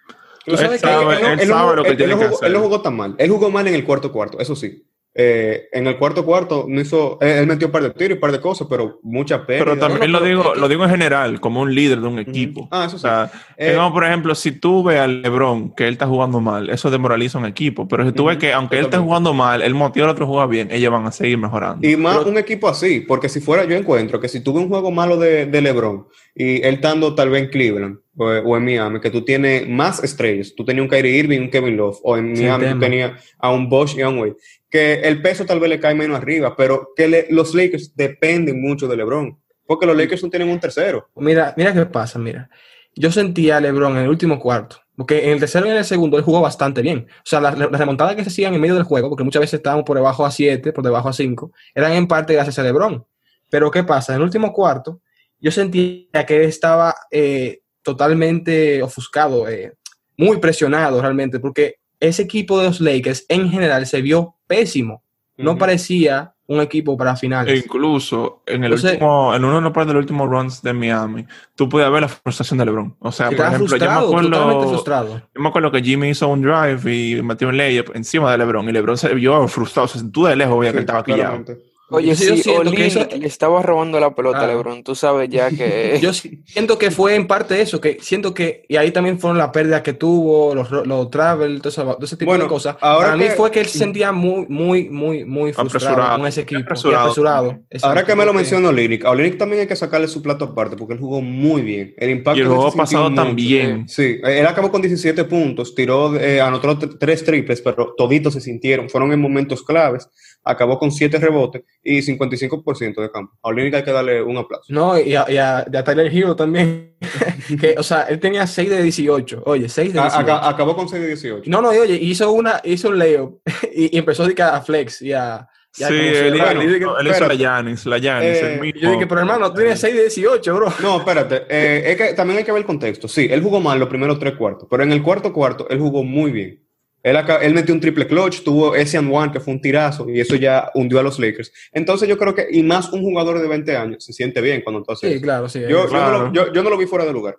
él, 0.46 0.78
sabe, 0.78 1.76
lo 1.76 1.82
que 1.82 1.94
tiene 1.94 2.16
que 2.16 2.24
hacer. 2.24 2.46
Él 2.46 2.52
no 2.52 2.60
jugó 2.60 2.80
tan 2.80 2.96
mal. 2.96 3.14
Él 3.18 3.30
jugó 3.30 3.50
mal 3.50 3.66
en 3.66 3.74
el 3.74 3.84
cuarto 3.84 4.12
cuarto, 4.12 4.38
eso 4.38 4.54
sí. 4.54 4.84
Eh, 5.14 5.68
en 5.72 5.86
el 5.86 5.98
cuarto 5.98 6.24
cuarto 6.24 6.64
no 6.66 6.80
hizo, 6.80 7.18
él 7.20 7.46
metió 7.46 7.66
un 7.68 7.72
par 7.72 7.82
de 7.82 7.90
tiros 7.90 8.10
y 8.10 8.12
un 8.14 8.20
par 8.20 8.32
de 8.32 8.40
cosas, 8.40 8.66
pero 8.68 8.98
mucha 9.02 9.44
pena. 9.44 9.64
Pero 9.64 9.78
también 9.78 10.10
lo 10.10 10.20
digo, 10.20 10.54
lo 10.54 10.68
digo 10.68 10.84
en 10.84 10.90
general, 10.90 11.38
como 11.38 11.60
un 11.60 11.74
líder 11.74 12.00
de 12.00 12.06
un 12.06 12.18
equipo. 12.18 12.66
Ah, 12.70 12.86
eso 12.86 12.96
sí. 12.96 13.06
O 13.06 13.08
sea, 13.08 13.30
eh, 13.58 13.76
por 13.92 14.04
ejemplo, 14.04 14.34
si 14.34 14.52
tú 14.52 14.82
ves 14.82 14.98
al 14.98 15.20
LeBron 15.20 15.74
que 15.74 15.86
él 15.86 15.92
está 15.92 16.06
jugando 16.06 16.40
mal, 16.40 16.70
eso 16.70 16.90
demoraliza 16.90 17.38
un 17.38 17.44
equipo. 17.44 17.86
Pero 17.86 18.06
si 18.06 18.12
tú 18.12 18.24
ves 18.24 18.38
que 18.38 18.54
aunque 18.54 18.78
él 18.78 18.86
esté 18.86 18.96
jugando 18.96 19.34
mal, 19.34 19.60
el 19.60 19.74
motiva 19.74 20.06
al 20.06 20.12
otro 20.12 20.26
juega 20.26 20.46
bien, 20.46 20.68
ellos 20.70 20.90
van 20.90 21.06
a 21.06 21.12
seguir 21.12 21.36
mejorando. 21.36 21.86
Y 21.86 21.96
más 21.96 22.24
un 22.24 22.38
equipo 22.38 22.68
así, 22.68 23.00
porque 23.00 23.28
si 23.28 23.40
fuera 23.40 23.64
yo 23.64 23.76
encuentro 23.76 24.18
que 24.18 24.28
si 24.28 24.40
tuve 24.40 24.60
un 24.60 24.68
juego 24.68 24.90
malo 24.90 25.18
de, 25.18 25.44
de 25.44 25.60
LeBron 25.60 26.06
y 26.34 26.62
él 26.62 26.74
estando 26.74 27.14
tal 27.14 27.28
vez 27.28 27.42
en 27.42 27.50
Cleveland 27.50 28.01
o, 28.16 28.56
en 28.56 28.64
Miami, 28.64 29.00
que 29.00 29.10
tú 29.10 29.24
tienes 29.24 29.68
más 29.68 30.02
estrellas, 30.04 30.52
tú 30.56 30.64
tenías 30.64 30.82
un 30.82 30.88
Kyrie 30.88 31.16
Irving, 31.16 31.40
un 31.40 31.50
Kevin 31.50 31.76
Love, 31.76 31.98
o 32.02 32.16
en 32.16 32.32
Miami 32.32 32.66
tú 32.72 32.78
tenías 32.78 33.34
a 33.38 33.50
un 33.52 33.68
Bosch 33.68 33.96
y 33.96 34.02
a 34.02 34.08
un 34.08 34.18
Wade 34.18 34.36
que 34.72 34.94
el 35.00 35.20
peso 35.20 35.44
tal 35.44 35.60
vez 35.60 35.68
le 35.68 35.78
cae 35.78 35.94
menos 35.94 36.16
arriba, 36.16 36.56
pero 36.56 36.92
que 36.96 37.26
los 37.28 37.54
Lakers 37.54 37.94
dependen 37.94 38.58
mucho 38.60 38.88
de 38.88 38.96
LeBron, 38.96 39.38
porque 39.66 39.84
los 39.84 39.94
Lakers 39.94 40.22
no 40.22 40.30
tienen 40.30 40.48
un 40.48 40.58
tercero. 40.58 41.10
Mira, 41.14 41.52
mira 41.58 41.74
qué 41.74 41.84
pasa, 41.84 42.18
mira. 42.18 42.48
Yo 42.94 43.12
sentía 43.12 43.58
a 43.58 43.60
LeBron 43.60 43.98
en 43.98 44.04
el 44.04 44.08
último 44.08 44.40
cuarto, 44.40 44.76
porque 44.96 45.26
en 45.26 45.32
el 45.32 45.40
tercero 45.40 45.66
y 45.66 45.70
en 45.70 45.76
el 45.76 45.84
segundo 45.84 46.16
él 46.16 46.24
jugó 46.24 46.40
bastante 46.40 46.80
bien. 46.80 47.06
O 47.18 47.22
sea, 47.22 47.38
las, 47.42 47.58
remontadas 47.58 48.16
que 48.16 48.22
se 48.22 48.30
hacían 48.30 48.54
en 48.54 48.62
medio 48.62 48.74
del 48.74 48.84
juego, 48.84 49.10
porque 49.10 49.24
muchas 49.24 49.40
veces 49.40 49.58
estábamos 49.58 49.84
por 49.84 49.98
debajo 49.98 50.24
a 50.24 50.30
7, 50.30 50.72
por 50.72 50.82
debajo 50.82 51.10
a 51.10 51.12
5, 51.12 51.52
eran 51.74 51.92
en 51.92 52.08
parte 52.08 52.32
gracias 52.32 52.58
a 52.58 52.62
LeBron. 52.62 53.04
Pero 53.50 53.70
¿qué 53.70 53.84
pasa? 53.84 54.14
En 54.14 54.20
el 54.20 54.24
último 54.24 54.54
cuarto, 54.54 55.02
yo 55.38 55.50
sentía 55.50 56.24
que 56.26 56.36
él 56.36 56.42
estaba 56.44 56.94
eh, 57.10 57.61
totalmente 57.82 58.82
ofuscado, 58.82 59.48
eh, 59.48 59.74
muy 60.16 60.38
presionado 60.38 61.00
realmente, 61.00 61.40
porque 61.40 61.76
ese 62.00 62.22
equipo 62.22 62.58
de 62.58 62.66
los 62.66 62.80
Lakers 62.80 63.24
en 63.28 63.50
general 63.50 63.86
se 63.86 64.02
vio 64.02 64.36
pésimo. 64.46 65.02
No 65.36 65.56
parecía 65.58 66.34
un 66.46 66.60
equipo 66.60 66.96
para 66.96 67.16
finales. 67.16 67.54
E 67.54 67.64
incluso 67.64 68.42
en 68.46 68.64
el 68.64 68.72
último, 68.72 69.34
en 69.34 69.44
uno 69.44 69.56
de 69.56 69.60
los, 69.62 69.72
de 69.72 69.92
los 69.92 70.00
últimos 70.00 70.28
runs 70.28 70.62
de 70.62 70.72
Miami, 70.72 71.26
tú 71.54 71.68
podías 71.68 71.90
ver 71.90 72.02
la 72.02 72.08
frustración 72.08 72.58
de 72.58 72.66
LeBron. 72.66 72.96
O 73.00 73.10
sea, 73.10 73.30
por 73.30 73.46
ejemplo, 73.46 73.76
yo 73.76 73.86
me 73.86 73.92
acuerdo, 73.92 74.68
frustrado. 74.68 75.22
Yo 75.34 75.40
me 75.40 75.48
acuerdo 75.48 75.72
que 75.72 75.82
Jimmy 75.82 76.10
hizo 76.10 76.28
un 76.28 76.42
drive 76.42 76.94
y 76.94 77.22
metió 77.22 77.48
un 77.48 77.56
layup 77.56 77.90
encima 77.94 78.30
de 78.30 78.38
LeBron 78.38 78.68
y 78.68 78.72
LeBron 78.72 78.98
se 78.98 79.14
vio 79.14 79.48
frustrado. 79.48 79.86
O 79.86 79.88
sea, 79.88 80.02
tú 80.12 80.24
de 80.24 80.36
lejos 80.36 80.58
veías 80.58 80.74
que 80.74 80.80
estaba 80.80 81.02
pillado. 81.02 81.44
Oye, 81.92 82.16
sí, 82.16 82.42
si 82.42 82.50
le 82.64 83.26
estaba 83.26 83.62
robando 83.62 84.00
la 84.00 84.14
pelota, 84.14 84.44
a 84.44 84.46
LeBron, 84.46 84.82
tú 84.82 84.94
sabes 84.94 85.28
ya 85.28 85.50
que... 85.50 85.98
yo 86.02 86.12
siento 86.12 86.78
que 86.78 86.90
fue 86.90 87.14
en 87.14 87.26
parte 87.26 87.60
eso, 87.60 87.80
que 87.80 87.98
siento 88.00 88.32
que, 88.34 88.64
y 88.68 88.76
ahí 88.76 88.90
también 88.90 89.18
fueron 89.18 89.38
las 89.38 89.50
pérdidas 89.50 89.82
que 89.82 89.92
tuvo, 89.92 90.54
los, 90.54 90.70
los 90.70 91.10
travel, 91.10 91.60
todo, 91.60 91.98
ese 92.00 92.16
tipo 92.16 92.36
de 92.36 92.46
cosas. 92.46 92.76
Para 92.76 93.16
mí 93.16 93.26
fue 93.36 93.50
que 93.50 93.60
él 93.60 93.66
se 93.66 93.78
sentía 93.78 94.12
muy, 94.12 94.46
muy, 94.48 94.88
muy, 94.88 95.24
muy 95.24 95.52
frustrado 95.52 96.18
con 96.18 96.26
ese 96.26 96.42
equipo. 96.42 96.62
Apresurado. 96.62 97.60
Ahora 97.82 98.04
que 98.04 98.14
me 98.14 98.24
lo 98.24 98.32
mencionó 98.32 98.68
Olinick, 98.68 99.04
a 99.04 99.10
Olinick 99.10 99.38
también 99.38 99.62
hay 99.62 99.66
que 99.66 99.76
sacarle 99.76 100.08
su 100.08 100.22
plato 100.22 100.46
aparte, 100.46 100.76
porque 100.76 100.94
él 100.94 101.00
jugó 101.00 101.20
muy 101.20 101.62
bien. 101.62 101.94
El 101.98 102.10
impacto... 102.10 102.38
Y 102.38 102.42
el 102.42 102.48
juego 102.48 102.72
pasado 102.72 103.12
también. 103.14 103.88
Sí, 103.88 104.18
él 104.22 104.46
acabó 104.46 104.70
con 104.70 104.80
17 104.80 105.24
puntos, 105.24 105.74
tiró, 105.74 106.16
eh, 106.16 106.40
anotó 106.40 106.78
tres 106.98 107.24
triples, 107.24 107.60
pero 107.60 107.94
toditos 107.96 108.34
se 108.34 108.40
sintieron, 108.40 108.88
fueron 108.88 109.12
en 109.12 109.20
momentos 109.20 109.62
claves 109.62 110.08
acabó 110.44 110.78
con 110.78 110.90
7 110.90 111.18
rebotes 111.18 111.62
y 111.82 112.00
55% 112.00 113.00
de 113.00 113.10
campo. 113.10 113.34
A 113.42 113.48
Olinick 113.48 113.74
hay 113.74 113.84
que 113.84 113.92
darle 113.92 114.22
un 114.22 114.36
aplauso. 114.36 114.72
No, 114.72 114.98
y 114.98 115.14
a, 115.14 115.24
y 115.28 115.36
a, 115.36 115.64
Tyler 115.84 116.14
Hero 116.14 116.34
también. 116.34 116.96
que, 117.60 117.74
o 117.78 117.82
sea, 117.82 118.02
él 118.02 118.18
tenía 118.18 118.46
6 118.46 118.70
de 118.70 118.82
18. 118.82 119.42
Oye, 119.46 119.68
6 119.68 119.92
de 119.92 120.00
18. 120.00 120.32
acabó 120.32 120.76
con 120.76 120.88
6 120.88 121.00
de 121.02 121.08
18. 121.08 121.50
No, 121.50 121.62
no, 121.62 121.68
oye, 121.68 121.94
hizo, 121.94 122.32
una, 122.32 122.60
hizo 122.64 122.88
un 122.88 122.98
layup 122.98 123.40
y, 123.74 123.94
y 123.94 123.98
empezó 123.98 124.24
a 124.24 124.56
a 124.56 124.60
flex 124.60 125.02
y 125.02 125.12
a... 125.12 125.46
sí, 125.70 125.84
él, 125.84 126.34
hizo 126.36 127.26
la 127.26 127.34
Yanis, 127.34 127.86
la 127.86 127.98
Yanis, 127.98 128.42
el 128.42 128.60
mismo. 128.60 128.80
Yo 128.80 128.92
dije, 128.92 129.06
pero 129.06 129.20
hermano, 129.20 129.52
tiene 129.52 129.76
6 129.76 129.94
de 129.94 130.00
18, 130.02 130.54
bro. 130.54 130.72
No, 130.82 130.98
espérate, 130.98 131.44
eh, 131.48 131.82
es 131.86 131.96
que 131.96 132.14
también 132.14 132.38
hay 132.38 132.44
que 132.44 132.52
ver 132.52 132.60
el 132.60 132.66
contexto. 132.66 133.08
Sí, 133.08 133.28
él 133.30 133.42
jugó 133.42 133.60
mal 133.60 133.78
los 133.78 133.88
primeros 133.88 134.18
tres 134.18 134.34
cuartos, 134.34 134.66
pero 134.70 134.82
en 134.82 134.92
el 134.92 135.02
cuarto 135.02 135.32
cuarto 135.32 135.68
él 135.68 135.78
jugó 135.78 136.02
muy 136.02 136.32
bien. 136.32 136.62
Él, 137.02 137.54
metió 137.54 137.74
un 137.74 137.80
triple 137.80 138.06
clutch, 138.06 138.42
tuvo 138.42 138.76
ese 138.76 138.96
and 138.96 139.12
one 139.12 139.32
que 139.32 139.40
fue 139.40 139.52
un 139.52 139.60
tirazo 139.60 140.08
y 140.08 140.20
eso 140.20 140.36
ya 140.36 140.70
hundió 140.74 141.00
a 141.00 141.02
los 141.02 141.18
Lakers. 141.18 141.52
Entonces 141.72 142.08
yo 142.08 142.16
creo 142.16 142.34
que, 142.34 142.46
y 142.50 142.62
más 142.62 142.92
un 142.92 143.02
jugador 143.02 143.40
de 143.40 143.48
20 143.48 143.76
años, 143.76 144.04
se 144.04 144.12
siente 144.12 144.40
bien 144.40 144.62
cuando 144.62 144.78
entonces. 144.78 145.12
Sí, 145.12 145.20
claro, 145.20 145.48
sí. 145.48 145.60
Yo, 145.68 145.88
yo, 145.90 146.62
no 146.62 146.70
lo, 146.70 146.76
vi 146.78 146.86
fuera 146.86 147.04
de 147.04 147.12
lugar. 147.12 147.38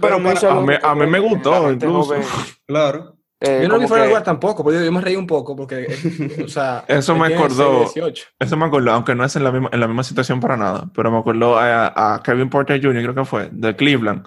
pero, 0.00 0.16
a, 0.16 0.94
mí, 0.94 1.06
me 1.06 1.18
gustó 1.20 1.70
incluso. 1.70 2.14
Claro. 2.66 3.13
Eh, 3.44 3.60
yo 3.62 3.68
no 3.68 3.78
vi 3.78 3.86
fuera 3.86 4.04
de 4.04 4.08
lugar 4.08 4.24
tampoco, 4.24 4.62
porque 4.62 4.84
yo, 4.84 4.92
me 4.92 5.00
reí 5.00 5.16
un 5.16 5.26
poco, 5.26 5.54
porque, 5.54 5.86
o 6.44 6.48
sea, 6.48 6.84
eso 6.88 7.14
me 7.14 7.34
acordó, 7.34 7.84
eso 8.38 8.56
me 8.56 8.64
acordó, 8.64 8.92
aunque 8.92 9.14
no 9.14 9.24
es 9.24 9.36
en 9.36 9.44
la 9.44 9.52
misma, 9.52 9.68
en 9.72 9.80
la 9.80 9.86
misma 9.86 10.02
situación 10.02 10.40
para 10.40 10.56
nada, 10.56 10.88
pero 10.94 11.10
me 11.10 11.18
acordó 11.18 11.58
a, 11.58 12.20
Kevin 12.24 12.48
Porter 12.48 12.80
Jr., 12.82 13.02
creo 13.02 13.14
que 13.14 13.24
fue, 13.24 13.48
de 13.52 13.76
Cleveland. 13.76 14.26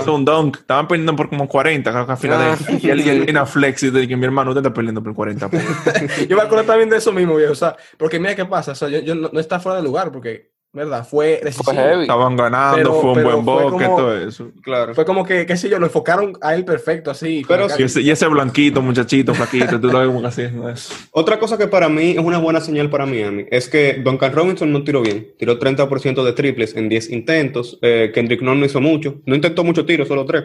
Hizo 0.00 0.14
un 0.14 0.24
dunk, 0.24 0.58
estaban 0.58 0.88
perdiendo 0.88 1.14
por 1.14 1.28
como 1.28 1.48
40, 1.48 1.90
creo 1.90 2.06
que 2.06 2.12
al 2.12 2.18
final 2.18 2.40
ah. 2.40 2.56
de, 2.56 2.78
y 2.78 2.90
él, 2.90 3.00
y 3.00 3.08
él 3.08 3.20
viene 3.24 3.38
a 3.38 3.46
flex 3.46 3.82
y 3.82 3.90
de 3.90 4.08
que 4.08 4.16
mi 4.16 4.24
hermano, 4.24 4.50
usted 4.50 4.62
está 4.62 4.72
perdiendo 4.72 5.02
por 5.02 5.14
40. 5.14 5.50
yo 6.28 6.36
me 6.36 6.42
acuerdo 6.42 6.64
también 6.64 6.88
de 6.88 6.96
eso 6.96 7.12
mismo, 7.12 7.36
viejo, 7.36 7.52
o 7.52 7.56
sea, 7.56 7.76
porque 7.98 8.18
mira 8.18 8.34
qué 8.34 8.44
pasa, 8.44 8.72
o 8.72 8.74
sea, 8.74 8.88
yo, 8.88 9.00
yo 9.00 9.14
no, 9.14 9.30
no 9.32 9.40
está 9.40 9.60
fuera 9.60 9.78
de 9.78 9.84
lugar, 9.84 10.10
porque 10.10 10.53
¿verdad? 10.74 11.06
Fue 11.08 11.40
Estaban 11.44 12.36
ganando, 12.36 13.00
fue 13.00 13.12
un 13.12 13.22
buen 13.22 13.44
boque, 13.44 13.84
todo 13.84 14.18
eso. 14.18 14.50
Claro. 14.62 14.94
Fue 14.94 15.04
como 15.04 15.24
que, 15.24 15.46
qué 15.46 15.56
sé 15.56 15.68
yo, 15.68 15.78
lo 15.78 15.86
enfocaron 15.86 16.36
a 16.40 16.54
él 16.54 16.64
perfecto, 16.64 17.10
así. 17.10 17.44
Pero 17.46 17.68
y, 17.78 17.82
ese, 17.84 18.02
y, 18.02 18.10
ese, 18.10 18.26
blanquito, 18.26 18.82
muchachito, 18.82 19.32
flaquito, 19.34 19.80
tú 19.80 19.88
lo 19.88 20.00
ves 20.00 20.08
como 20.08 20.26
haciendo 20.26 20.68
eso. 20.68 20.92
Otra 21.12 21.38
cosa 21.38 21.56
que 21.56 21.68
para 21.68 21.88
mí 21.88 22.10
es 22.10 22.18
una 22.18 22.38
buena 22.38 22.60
señal 22.60 22.90
para 22.90 23.06
Miami 23.06 23.46
es 23.50 23.68
que 23.68 24.00
Duncan 24.04 24.32
Robinson 24.32 24.72
no 24.72 24.82
tiró 24.82 25.00
bien. 25.00 25.28
Tiró 25.38 25.58
30% 25.58 26.24
de 26.24 26.32
triples 26.32 26.74
en 26.74 26.88
10 26.88 27.10
intentos. 27.10 27.78
Eh, 27.80 28.10
Kendrick 28.12 28.42
Nunn 28.42 28.58
no 28.58 28.66
hizo 28.66 28.80
mucho. 28.80 29.22
No 29.26 29.36
intentó 29.36 29.62
mucho 29.62 29.86
tiro, 29.86 30.04
solo 30.04 30.24
3. 30.24 30.44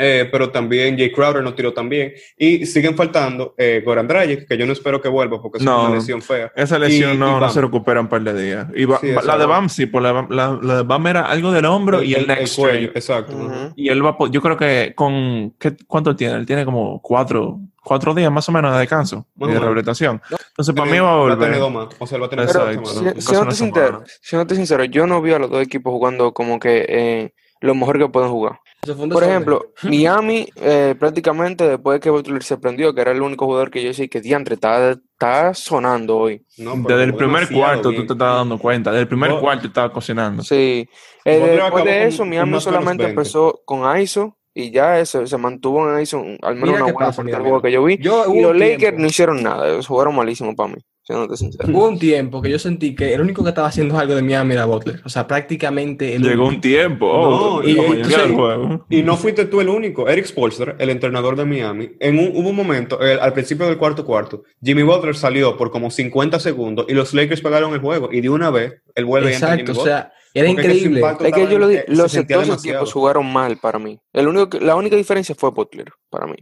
Eh, 0.00 0.28
pero 0.30 0.50
también 0.50 0.96
Jay 0.96 1.10
Crowder 1.10 1.42
no 1.42 1.54
tiró 1.54 1.72
tan 1.72 1.88
bien. 1.88 2.14
Y 2.36 2.64
siguen 2.66 2.94
faltando 2.94 3.54
eh, 3.58 3.82
Goran 3.84 4.06
Dragic, 4.06 4.46
que 4.46 4.56
yo 4.56 4.64
no 4.64 4.72
espero 4.72 5.00
que 5.00 5.08
vuelva 5.08 5.42
porque 5.42 5.58
es 5.58 5.64
una 5.64 5.90
lesión 5.90 6.22
fea. 6.22 6.52
Esa 6.54 6.78
lesión 6.78 7.18
no, 7.18 7.40
no 7.40 7.50
se 7.50 7.60
recupera 7.60 8.00
un 8.00 8.06
par 8.06 8.22
de 8.22 8.40
días. 8.40 8.68
Y 8.76 8.86
la 8.86 9.36
de 9.36 9.46
Bam 9.46 9.68
sí, 9.68 9.86
por 9.86 10.02
la, 10.02 10.24
la, 10.30 10.76
de 10.76 10.82
Bam 10.84 11.04
era 11.08 11.22
algo 11.22 11.50
del 11.50 11.64
hombro 11.64 12.00
y 12.00 12.14
el, 12.14 12.28
next 12.28 12.56
cuello. 12.56 12.90
Exacto. 12.94 13.34
Y 13.74 13.88
él 13.88 14.06
va, 14.06 14.16
yo 14.30 14.40
creo 14.40 14.56
que 14.56 14.92
con, 14.94 15.54
¿qué, 15.58 15.76
¿cuánto 15.88 16.14
tiene? 16.14 16.36
Él 16.36 16.46
tiene 16.46 16.64
como 16.64 17.02
cuatro, 17.02 17.58
cuatro 17.82 18.14
días 18.14 18.30
más 18.30 18.48
o 18.48 18.52
menos 18.52 18.72
de 18.72 18.78
descanso 18.78 19.26
y 19.36 19.48
de 19.48 19.58
rehabilitación. 19.58 20.22
Entonces, 20.30 20.74
para 20.76 20.88
mí 20.88 20.98
va 21.00 21.12
a 21.12 21.16
volver. 21.16 21.60
Va 21.60 21.82
a 21.82 21.88
O 21.98 22.06
sea, 22.06 22.18
va 22.18 22.26
a 22.26 22.30
tener 22.30 22.46
Pero, 22.46 22.86
si, 22.86 23.20
si, 23.20 23.32
no 23.32 23.48
te 23.48 23.54
sincero, 23.56 24.04
si 24.20 24.36
no 24.36 24.46
te 24.46 24.54
sincero, 24.54 24.84
yo 24.84 25.08
no 25.08 25.20
vi 25.20 25.32
a 25.32 25.40
los 25.40 25.50
dos 25.50 25.60
equipos 25.60 25.90
jugando 25.90 26.32
como 26.32 26.60
que 26.60 26.86
eh, 26.88 27.34
lo 27.60 27.74
mejor 27.74 27.98
que 27.98 28.08
pueden 28.08 28.30
jugar. 28.30 28.60
Por 28.80 29.24
ejemplo, 29.24 29.72
Miami 29.82 30.48
eh, 30.56 30.94
prácticamente 30.98 31.68
después 31.68 31.96
de 31.96 32.00
que 32.00 32.10
Butler 32.10 32.42
se 32.42 32.58
prendió, 32.58 32.94
que 32.94 33.00
era 33.00 33.12
el 33.12 33.22
único 33.22 33.46
jugador 33.46 33.70
que 33.70 33.82
yo 33.82 33.92
sé 33.92 34.08
que 34.08 34.20
diantre 34.20 34.54
está, 34.54 34.90
está 34.90 35.54
sonando 35.54 36.16
hoy. 36.16 36.44
Desde 36.56 37.04
el 37.04 37.14
primer 37.14 37.48
cuarto 37.50 37.90
tú 37.90 38.06
te 38.06 38.12
estás 38.12 38.18
dando 38.18 38.58
cuenta, 38.58 38.90
desde 38.90 39.02
el 39.02 39.08
primer 39.08 39.32
cuarto 39.40 39.66
estaba 39.66 39.92
cocinando. 39.92 40.42
Sí. 40.42 40.88
Eh, 41.24 41.58
después 41.60 41.84
de 41.84 42.06
eso, 42.06 42.24
Miami 42.24 42.60
solamente 42.60 43.04
empezó 43.04 43.60
con 43.64 43.98
ISO 43.98 44.36
y 44.54 44.70
ya 44.70 44.98
eso, 44.98 45.26
se 45.26 45.38
mantuvo 45.38 45.88
en 45.92 46.00
ISO 46.00 46.24
al 46.42 46.56
menos 46.56 46.80
una 46.80 46.92
buena 46.92 47.12
parte 47.12 47.30
del 47.30 47.40
juego 47.40 47.62
que 47.62 47.72
yo 47.72 47.84
vi. 47.84 47.94
y 47.94 48.40
los 48.40 48.56
Lakers 48.56 48.98
no 48.98 49.06
hicieron 49.06 49.42
nada, 49.42 49.82
jugaron 49.82 50.16
malísimo 50.16 50.54
para 50.54 50.74
mí. 50.74 50.80
Hubo 51.68 51.88
un 51.88 51.98
tiempo 51.98 52.42
que 52.42 52.50
yo 52.50 52.58
sentí 52.58 52.94
que 52.94 53.14
el 53.14 53.20
único 53.22 53.42
que 53.42 53.48
estaba 53.48 53.68
haciendo 53.68 53.98
algo 53.98 54.14
de 54.14 54.22
Miami 54.22 54.54
era 54.54 54.66
Butler. 54.66 55.00
O 55.04 55.08
sea, 55.08 55.26
prácticamente. 55.26 56.18
Llegó 56.18 56.46
un 56.46 56.60
tiempo. 56.60 57.06
Oh, 57.10 57.62
y, 57.62 59.02
no 59.02 59.16
fuiste 59.16 59.46
tú 59.46 59.60
el 59.60 59.70
único. 59.70 60.08
Eric 60.08 60.26
Spolster, 60.26 60.76
el 60.78 60.90
entrenador 60.90 61.36
de 61.36 61.46
Miami, 61.46 61.90
en 62.00 62.18
un, 62.18 62.32
hubo 62.34 62.50
un 62.50 62.56
momento, 62.56 63.02
eh, 63.04 63.18
al 63.20 63.32
principio 63.32 63.66
del 63.66 63.78
cuarto 63.78 64.04
cuarto, 64.04 64.42
Jimmy 64.62 64.82
Butler 64.82 65.16
salió 65.16 65.56
por 65.56 65.70
como 65.70 65.90
50 65.90 66.38
segundos 66.40 66.86
y 66.88 66.92
los 66.92 67.14
Lakers 67.14 67.40
pagaron 67.40 67.72
el 67.72 67.80
juego. 67.80 68.10
Y 68.12 68.20
de 68.20 68.28
una 68.28 68.50
vez, 68.50 68.82
él 68.94 69.06
vuelve 69.06 69.32
Exacto, 69.32 69.72
y 69.72 69.78
o 69.78 69.84
sea, 69.84 70.12
era 70.38 70.48
increíble. 70.48 71.02
Es 71.20 71.32
que 71.32 71.48
yo 71.48 71.58
lo 71.58 71.68
di, 71.68 71.78
los 71.88 72.12
dos 72.12 72.64
equipos 72.64 72.92
jugaron 72.92 73.32
mal 73.32 73.56
para 73.58 73.78
mí. 73.78 73.98
El 74.12 74.28
único, 74.28 74.58
la 74.58 74.76
única 74.76 74.96
diferencia 74.96 75.34
fue 75.34 75.50
Butler 75.50 75.90
para 76.10 76.26
mí. 76.26 76.36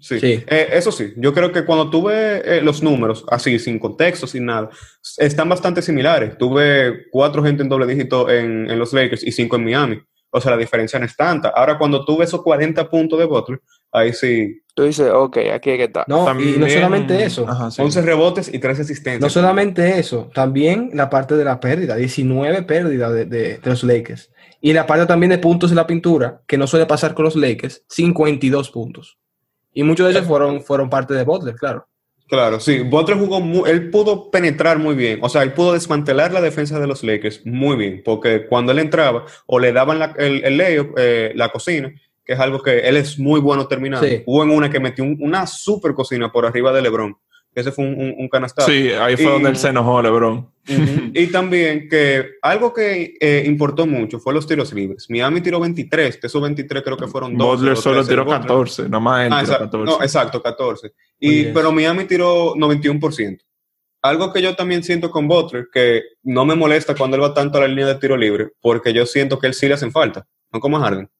sí. 0.00 0.18
Eh, 0.22 0.68
eso 0.72 0.92
sí, 0.92 1.12
yo 1.16 1.32
creo 1.34 1.52
que 1.52 1.64
cuando 1.64 1.90
tuve 1.90 2.42
eh, 2.44 2.62
los 2.62 2.82
números, 2.82 3.24
así, 3.28 3.58
sin 3.58 3.78
contexto, 3.78 4.26
sin 4.26 4.46
nada, 4.46 4.70
están 5.18 5.48
bastante 5.48 5.82
similares. 5.82 6.38
Tuve 6.38 7.06
cuatro 7.10 7.42
gente 7.42 7.62
en 7.62 7.68
doble 7.68 7.86
dígito 7.86 8.30
en, 8.30 8.70
en 8.70 8.78
los 8.78 8.92
Lakers 8.92 9.22
y 9.24 9.32
cinco 9.32 9.56
en 9.56 9.64
Miami. 9.64 10.02
O 10.30 10.40
sea, 10.40 10.52
la 10.52 10.56
diferencia 10.56 10.98
no 10.98 11.06
es 11.06 11.16
tanta. 11.16 11.48
Ahora, 11.48 11.76
cuando 11.76 12.04
tuve 12.04 12.24
esos 12.24 12.42
40 12.42 12.88
puntos 12.88 13.18
de 13.18 13.24
Butler, 13.24 13.60
ahí 13.90 14.12
sí. 14.12 14.62
Tú 14.74 14.84
dices, 14.84 15.10
ok, 15.12 15.38
aquí 15.52 15.70
hay 15.70 15.78
que 15.78 15.84
estar. 15.84 16.08
No, 16.08 16.40
y 16.40 16.56
no 16.56 16.68
solamente 16.68 17.24
eso. 17.24 17.44
11 17.44 18.02
rebotes 18.02 18.52
y 18.52 18.58
3 18.58 18.80
asistencias. 18.80 19.20
No 19.20 19.28
solamente 19.28 19.98
eso, 19.98 20.30
también 20.32 20.90
la 20.94 21.10
parte 21.10 21.36
de 21.36 21.44
la 21.44 21.58
pérdida, 21.58 21.96
19 21.96 22.62
pérdidas 22.62 23.12
de, 23.12 23.24
de, 23.24 23.60
los 23.64 23.82
Lakers. 23.82 24.30
Y 24.60 24.72
la 24.72 24.86
parte 24.86 25.06
también 25.06 25.30
de 25.30 25.38
puntos 25.38 25.70
en 25.70 25.76
la 25.76 25.86
pintura, 25.86 26.42
que 26.46 26.58
no 26.58 26.66
suele 26.66 26.86
pasar 26.86 27.14
con 27.14 27.24
los 27.24 27.34
Lakers, 27.34 27.84
52 27.88 28.70
puntos. 28.70 29.18
Y 29.72 29.82
muchos 29.82 30.06
de 30.06 30.12
ellos 30.12 30.26
fueron, 30.26 30.62
fueron 30.62 30.90
parte 30.90 31.14
de 31.14 31.24
Butler, 31.24 31.54
claro. 31.56 31.88
Claro, 32.30 32.60
sí. 32.60 32.78
Butler 32.78 33.18
jugó, 33.18 33.66
él 33.66 33.90
pudo 33.90 34.30
penetrar 34.30 34.78
muy 34.78 34.94
bien. 34.94 35.18
O 35.20 35.28
sea, 35.28 35.42
él 35.42 35.52
pudo 35.52 35.72
desmantelar 35.72 36.32
la 36.32 36.40
defensa 36.40 36.78
de 36.78 36.86
los 36.86 37.02
Lakers 37.02 37.44
muy 37.44 37.76
bien. 37.76 38.02
Porque 38.04 38.46
cuando 38.46 38.70
él 38.70 38.78
entraba, 38.78 39.26
o 39.46 39.58
le 39.58 39.72
daban 39.72 40.14
el, 40.16 40.44
el 40.44 40.60
eh, 40.96 41.32
la 41.34 41.48
cocina, 41.48 41.92
que 42.24 42.34
es 42.34 42.38
algo 42.38 42.62
que 42.62 42.88
él 42.88 42.96
es 42.96 43.18
muy 43.18 43.40
bueno 43.40 43.66
terminando. 43.66 44.06
Hubo 44.26 44.44
en 44.44 44.50
una 44.50 44.70
que 44.70 44.78
metió 44.78 45.04
una 45.04 45.44
super 45.48 45.92
cocina 45.92 46.30
por 46.30 46.46
arriba 46.46 46.72
de 46.72 46.82
LeBron. 46.82 47.16
Ese 47.52 47.72
fue 47.72 47.84
un, 47.84 48.14
un, 48.16 48.28
canastazo. 48.28 48.70
Sí, 48.70 48.90
ahí 48.90 49.16
fue 49.16 49.32
donde 49.32 49.50
él 49.50 49.56
se 49.56 49.68
enojó, 49.68 50.00
LeBron. 50.00 50.48
y 51.14 51.26
también 51.28 51.88
que 51.88 52.24
algo 52.42 52.72
que 52.72 53.14
eh, 53.20 53.42
importó 53.44 53.86
mucho 53.86 54.20
fue 54.20 54.32
los 54.32 54.46
tiros 54.46 54.72
libres. 54.72 55.06
Miami 55.08 55.40
tiró 55.40 55.58
23, 55.58 56.20
de 56.20 56.26
esos 56.28 56.40
23 56.40 56.82
creo 56.84 56.96
que 56.96 57.08
fueron 57.08 57.36
dos. 57.36 57.58
Butler 57.58 57.76
solo 57.76 58.06
tiró 58.06 58.24
14, 58.24 58.88
nomás 58.88 59.26
él 59.26 59.32
ah, 59.32 59.40
tiró 59.40 59.52
exacto, 59.54 59.78
14. 59.78 59.90
No, 59.90 60.02
exacto, 60.04 60.42
14. 60.42 60.92
Y, 61.18 61.44
pero 61.46 61.72
Miami 61.72 62.04
tiró 62.04 62.54
91%. 62.54 63.40
Algo 64.02 64.32
que 64.32 64.40
yo 64.40 64.54
también 64.54 64.82
siento 64.82 65.10
con 65.10 65.26
Butler, 65.26 65.66
que 65.72 66.02
no 66.22 66.44
me 66.44 66.54
molesta 66.54 66.94
cuando 66.94 67.16
él 67.16 67.22
va 67.22 67.34
tanto 67.34 67.58
a 67.58 67.62
la 67.62 67.68
línea 67.68 67.86
de 67.86 67.96
tiro 67.96 68.16
libre, 68.16 68.48
porque 68.60 68.92
yo 68.92 69.04
siento 69.06 69.38
que 69.38 69.48
él 69.48 69.54
sí 69.54 69.66
le 69.66 69.74
hacen 69.74 69.92
falta, 69.92 70.26
no 70.52 70.60
como 70.60 70.78
Harden. 70.78 71.10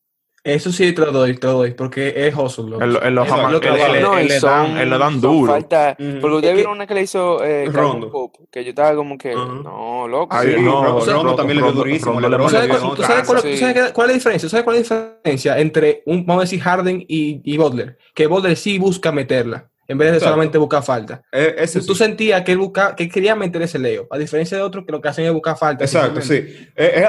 Eso 0.43 0.73
sí 0.73 0.93
te 0.93 1.03
lo 1.03 1.13
doy, 1.13 1.37
te 1.37 1.47
lo 1.47 1.53
doy, 1.55 1.73
porque 1.73 2.15
es 2.17 2.35
hustle. 2.35 2.77
En, 2.77 2.83
en 2.83 3.15
los 3.15 3.29
no, 3.29 4.19
él, 4.19 4.29
le 4.29 4.41
dan, 4.41 4.91
le 4.91 4.99
dan 4.99 5.21
duro. 5.21 5.53
Falta, 5.53 5.95
Porque 5.99 6.37
usted 6.37 6.55
vieron 6.55 6.73
una 6.73 6.87
que 6.87 6.95
le 6.95 7.03
hizo 7.03 7.45
eh, 7.45 7.67
Rondo. 7.67 8.11
Pope, 8.11 8.39
que 8.51 8.65
yo 8.65 8.71
estaba 8.71 8.95
como 8.95 9.19
que, 9.19 9.35
no, 9.35 10.09
loco. 10.09 10.35
Ay, 10.35 10.55
sí, 10.57 10.63
no, 10.63 10.83
Rondo, 10.83 11.13
Rondo 11.13 11.35
también 11.35 11.59
le 11.59 11.65
dio 11.65 11.73
durísimo. 11.73 12.21
¿Tú 12.21 13.03
sabes, 13.03 13.27
cuál, 13.29 13.45
es 13.45 13.97
la 13.97 14.13
diferencia? 14.15 14.49
¿Sabes 14.49 14.65
cuál 14.65 14.77
es 14.77 14.91
la 14.91 15.13
diferencia 15.23 15.59
entre, 15.59 16.03
un, 16.07 16.25
vamos 16.25 16.43
a 16.43 16.45
decir, 16.45 16.61
Harden 16.61 17.05
y, 17.07 17.43
y 17.45 17.57
Butler? 17.59 17.99
Que 18.15 18.27
Butler 18.27 18.57
sí 18.57 18.79
busca 18.79 19.13
meterla 19.13 19.69
en 19.91 19.99
vez 19.99 20.13
de 20.13 20.21
solamente 20.21 20.57
buscar 20.57 20.85
falta. 20.85 21.21
Eh, 21.33 21.67
tú 21.85 21.97
sentías 21.97 22.43
que 22.43 22.53
él, 22.53 22.59
busca, 22.59 22.95
que 22.95 23.09
quería 23.09 23.35
meter 23.35 23.61
ese 23.63 23.77
leo, 23.77 24.07
a 24.09 24.19
diferencia 24.19 24.57
de 24.57 24.63
otros 24.63 24.87
que 24.87 24.93
lo 24.93 25.01
que 25.01 25.09
hacen 25.09 25.25
es 25.25 25.33
buscar 25.33 25.59
falta. 25.59 25.83
Exacto, 25.83 26.21
sí. 26.21 26.45
Eh, 26.77 27.05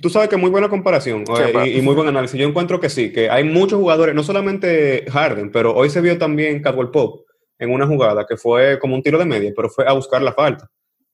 tú 0.00 0.08
sabes 0.08 0.28
que 0.28 0.36
muy 0.36 0.48
buena 0.48 0.68
comparación 0.68 1.24
y, 1.66 1.80
muy 1.80 1.96
buen 1.96 2.06
análisis. 2.06 2.38
Yo 2.38 2.46
encuentro 2.46 2.78
que 2.78 2.88
sí, 2.88 3.12
que 3.12 3.28
hay 3.28 3.42
muchos 3.42 3.80
jugadores, 3.80 4.14
no 4.14 4.22
solamente 4.22 5.06
Harden, 5.10 5.50
pero 5.50 5.74
hoy 5.74 5.90
se 5.90 6.00
vio 6.00 6.16
también 6.18 6.62
Cadwell 6.62 6.90
Pop 6.90 7.26
en 7.58 7.72
una 7.72 7.84
jugada 7.84 8.24
que 8.24 8.36
fue 8.36 8.78
como 8.78 8.94
un 8.94 9.02
tiro 9.02 9.18
de 9.18 9.24
media, 9.24 9.52
pero 9.56 9.68
fue 9.68 9.84
a 9.88 9.92
buscar 9.92 10.22
la 10.22 10.32
falta. 10.32 10.70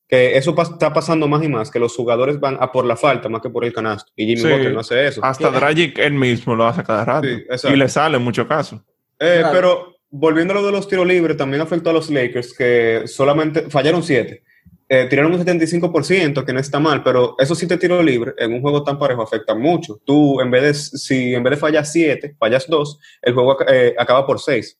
Que 0.06 0.36
eso 0.36 0.54
está 0.60 0.92
pasando 0.92 1.26
más 1.28 1.42
y 1.42 1.48
más, 1.48 1.70
que 1.70 1.78
los 1.78 1.96
jugadores 1.96 2.38
van 2.38 2.58
a 2.60 2.70
por 2.70 2.84
la 2.84 2.96
falta 2.96 3.30
más 3.30 3.40
que 3.40 3.48
por 3.48 3.64
el 3.64 3.72
canasto. 3.72 4.12
Y 4.14 4.26
Jimmy 4.26 4.52
Butler 4.52 4.74
no 4.74 4.80
hace 4.80 5.06
eso. 5.06 5.24
Hasta 5.24 5.50
Dragic 5.50 5.98
él 5.98 6.12
mismo 6.12 6.54
lo 6.54 6.66
hace 6.66 6.84
cada 6.84 7.06
rato. 7.06 7.26
y 7.26 7.76
le 7.76 7.88
sale 7.88 8.18
en 8.18 8.22
muchos 8.22 8.46
casos. 8.46 8.82
Eh, 9.18 9.42
pero 9.50 9.95
volviendo 10.10 10.52
a 10.52 10.56
lo 10.56 10.66
de 10.66 10.72
los 10.72 10.88
tiros 10.88 11.06
libres, 11.06 11.36
también 11.36 11.62
afectó 11.62 11.90
a 11.90 11.92
los 11.92 12.10
Lakers, 12.10 12.54
que 12.56 13.02
solamente 13.06 13.70
fallaron 13.70 14.02
siete. 14.02 14.42
Eh, 14.88 15.06
tiraron 15.10 15.32
un 15.32 15.44
75%, 15.44 16.44
que 16.44 16.52
no 16.52 16.60
está 16.60 16.78
mal, 16.78 17.02
pero 17.02 17.34
esos 17.38 17.58
siete 17.58 17.76
tiros 17.76 18.04
libres 18.04 18.34
en 18.38 18.52
un 18.52 18.60
juego 18.60 18.84
tan 18.84 18.98
parejo 18.98 19.22
afectan 19.22 19.60
mucho. 19.60 20.00
Tú, 20.04 20.40
en 20.40 20.50
vez 20.50 20.62
de, 20.62 20.74
si 20.74 21.34
en 21.34 21.42
vez 21.42 21.52
de 21.52 21.56
fallar 21.56 21.84
siete, 21.84 22.36
fallas 22.38 22.66
dos, 22.68 23.00
el 23.20 23.34
juego 23.34 23.56
eh, 23.68 23.96
acaba 23.98 24.24
por 24.24 24.38
seis, 24.38 24.78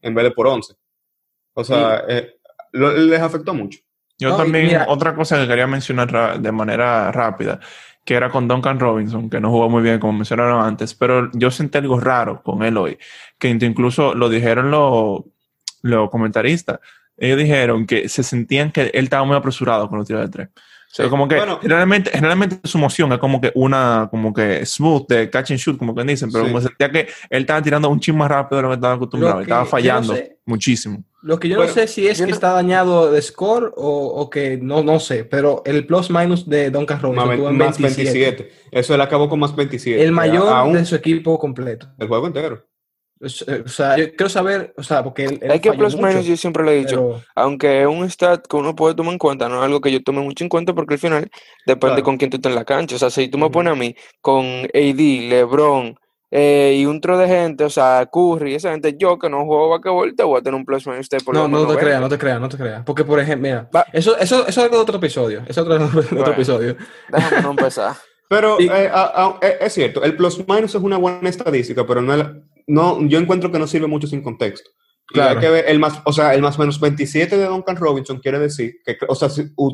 en 0.00 0.14
vez 0.14 0.24
de 0.24 0.30
por 0.30 0.46
once. 0.46 0.74
O 1.52 1.62
sea, 1.62 2.04
eh, 2.08 2.36
les 2.72 3.20
afectó 3.20 3.52
mucho. 3.52 3.80
Yo 4.18 4.36
también, 4.36 4.80
otra 4.86 5.14
cosa 5.14 5.40
que 5.40 5.48
quería 5.48 5.66
mencionar 5.66 6.40
de 6.40 6.52
manera 6.52 7.10
rápida, 7.10 7.60
que 8.04 8.14
era 8.14 8.30
con 8.30 8.48
Duncan 8.48 8.80
Robinson, 8.80 9.30
que 9.30 9.40
no 9.40 9.50
jugó 9.50 9.68
muy 9.68 9.82
bien, 9.82 10.00
como 10.00 10.12
mencionaron 10.14 10.64
antes, 10.64 10.94
pero 10.94 11.30
yo 11.32 11.50
sentí 11.50 11.78
algo 11.78 12.00
raro 12.00 12.42
con 12.42 12.62
él 12.62 12.76
hoy, 12.76 12.98
que 13.38 13.48
incluso 13.48 14.14
lo 14.14 14.28
dijeron 14.28 14.70
los, 14.70 16.10
comentaristas. 16.10 16.80
Ellos 17.16 17.38
dijeron 17.38 17.86
que 17.86 18.08
se 18.08 18.22
sentían 18.22 18.72
que 18.72 18.90
él 18.94 19.04
estaba 19.04 19.24
muy 19.24 19.36
apresurado 19.36 19.88
con 19.88 19.98
los 19.98 20.06
tiros 20.06 20.22
de 20.22 20.28
tres. 20.28 20.48
O 20.92 20.94
sea, 20.94 21.08
como 21.08 21.26
que 21.26 21.40
generalmente, 21.62 22.10
generalmente 22.10 22.60
su 22.64 22.76
moción 22.76 23.10
es 23.14 23.18
como 23.18 23.40
que 23.40 23.50
una, 23.54 24.08
como 24.10 24.30
que 24.34 24.66
smooth 24.66 25.06
de 25.08 25.30
catch 25.30 25.52
and 25.52 25.58
shoot, 25.58 25.78
como 25.78 25.94
que 25.94 26.04
dicen, 26.04 26.30
pero 26.30 26.44
como 26.44 26.60
sentía 26.60 26.90
que 26.92 27.08
él 27.30 27.40
estaba 27.40 27.62
tirando 27.62 27.88
un 27.88 27.98
chin 27.98 28.14
más 28.14 28.30
rápido 28.30 28.58
de 28.58 28.62
lo 28.64 28.68
que 28.68 28.74
estaba 28.74 28.94
acostumbrado, 28.94 29.40
estaba 29.40 29.64
fallando 29.64 30.14
muchísimo. 30.44 31.02
Lo 31.22 31.40
que 31.40 31.48
yo 31.48 31.56
no 31.56 31.66
sé 31.66 31.86
si 31.88 32.06
es 32.08 32.20
que 32.20 32.30
está 32.30 32.50
dañado 32.50 33.10
de 33.10 33.22
score 33.22 33.72
o, 33.74 34.06
o, 34.06 34.28
que 34.28 34.58
no, 34.58 34.82
no 34.82 35.00
sé, 35.00 35.24
pero 35.24 35.62
el 35.64 35.86
plus 35.86 36.10
minus 36.10 36.46
de 36.46 36.70
Don 36.70 36.86
Robinson 36.86 37.56
más, 37.56 37.80
27. 37.80 38.52
Eso 38.70 38.94
él 38.94 39.00
acabó 39.00 39.30
con 39.30 39.40
más 39.40 39.56
27. 39.56 40.02
El 40.02 40.12
mayor 40.12 40.74
de 40.74 40.84
su 40.84 40.94
equipo 40.94 41.38
completo. 41.38 41.88
El 41.96 42.08
juego 42.08 42.26
entero. 42.26 42.66
Eh, 43.22 43.62
o 43.64 43.68
sea, 43.68 43.96
yo 43.96 44.10
quiero 44.16 44.28
saber, 44.28 44.74
o 44.76 44.82
sea, 44.82 45.04
porque 45.04 45.38
hay 45.48 45.60
que 45.60 45.72
plus 45.72 45.96
minus, 45.96 46.26
yo 46.26 46.36
siempre 46.36 46.64
lo 46.64 46.72
he 46.72 46.78
dicho, 46.78 47.22
aunque 47.36 47.82
es 47.82 47.86
un 47.86 48.04
stat 48.10 48.44
que 48.48 48.56
uno 48.56 48.74
puede 48.74 48.96
tomar 48.96 49.12
en 49.12 49.18
cuenta, 49.18 49.48
no 49.48 49.60
es 49.60 49.64
algo 49.64 49.80
que 49.80 49.92
yo 49.92 50.02
tome 50.02 50.22
mucho 50.22 50.42
en 50.42 50.48
cuenta 50.48 50.74
porque 50.74 50.94
al 50.94 51.00
final 51.00 51.30
depende 51.64 52.02
con 52.02 52.16
quién 52.16 52.30
tú 52.30 52.38
estés 52.38 52.50
en 52.50 52.56
la 52.56 52.64
cancha. 52.64 52.96
O 52.96 52.98
sea, 52.98 53.10
si 53.10 53.28
tú 53.28 53.38
me 53.38 53.48
pones 53.48 53.74
a 53.74 53.76
mí 53.76 53.94
con 54.20 54.44
AD, 54.44 55.28
LeBron 55.28 55.96
eh, 56.32 56.78
y 56.78 56.86
un 56.86 57.00
tro 57.00 57.16
de 57.16 57.28
gente, 57.28 57.62
o 57.62 57.70
sea, 57.70 58.08
Curry, 58.10 58.56
esa 58.56 58.72
gente, 58.72 58.96
yo 58.98 59.18
que 59.18 59.30
no 59.30 59.44
juego 59.44 59.68
basquetbol, 59.68 60.16
te 60.16 60.24
voy 60.24 60.40
a 60.40 60.42
tener 60.42 60.58
un 60.58 60.64
plus 60.64 60.84
minus 60.88 61.08
por 61.24 61.34
No, 61.34 61.46
no 61.46 61.66
te 61.66 61.76
creas, 61.76 62.00
no 62.00 62.08
te 62.08 62.18
creas, 62.18 62.40
no 62.40 62.48
te 62.48 62.56
creas. 62.56 62.82
Porque, 62.84 63.04
por 63.04 63.20
ejemplo, 63.20 63.48
mira, 63.48 63.86
eso, 63.92 64.16
eso, 64.16 64.40
eso 64.40 64.48
es 64.48 64.58
algo 64.58 64.76
de 64.76 64.82
otro 64.82 64.96
episodio. 64.96 65.42
Eso 65.46 65.60
es 65.60 65.68
otro, 65.68 65.84
otro 66.20 66.32
episodio. 66.32 66.76
Déjame 67.08 67.42
no 67.42 67.50
empezar. 67.58 67.94
Pero 68.32 68.56
eh, 68.58 69.58
es 69.60 69.74
cierto, 69.74 70.02
el 70.02 70.16
plus 70.16 70.42
minus 70.48 70.74
es 70.74 70.80
una 70.80 70.96
buena 70.96 71.28
estadística, 71.28 71.86
pero 71.86 72.00
no, 72.00 72.14
no, 72.66 73.04
yo 73.06 73.18
encuentro 73.18 73.50
que 73.50 73.58
no 73.58 73.66
sirve 73.66 73.86
mucho 73.86 74.06
sin 74.06 74.22
contexto. 74.22 74.70
Claro. 75.06 75.34
hay 75.34 75.44
que 75.44 75.50
ver 75.50 75.64
el 75.68 75.78
más, 75.78 76.00
o 76.04 76.12
sea, 76.12 76.32
el 76.32 76.40
más 76.40 76.58
menos 76.58 76.80
27 76.80 77.36
de 77.36 77.44
Duncan 77.44 77.76
Robinson 77.76 78.18
quiere 78.18 78.38
decir 78.38 78.76
que, 78.84 78.96
o 79.06 79.14
sea, 79.14 79.28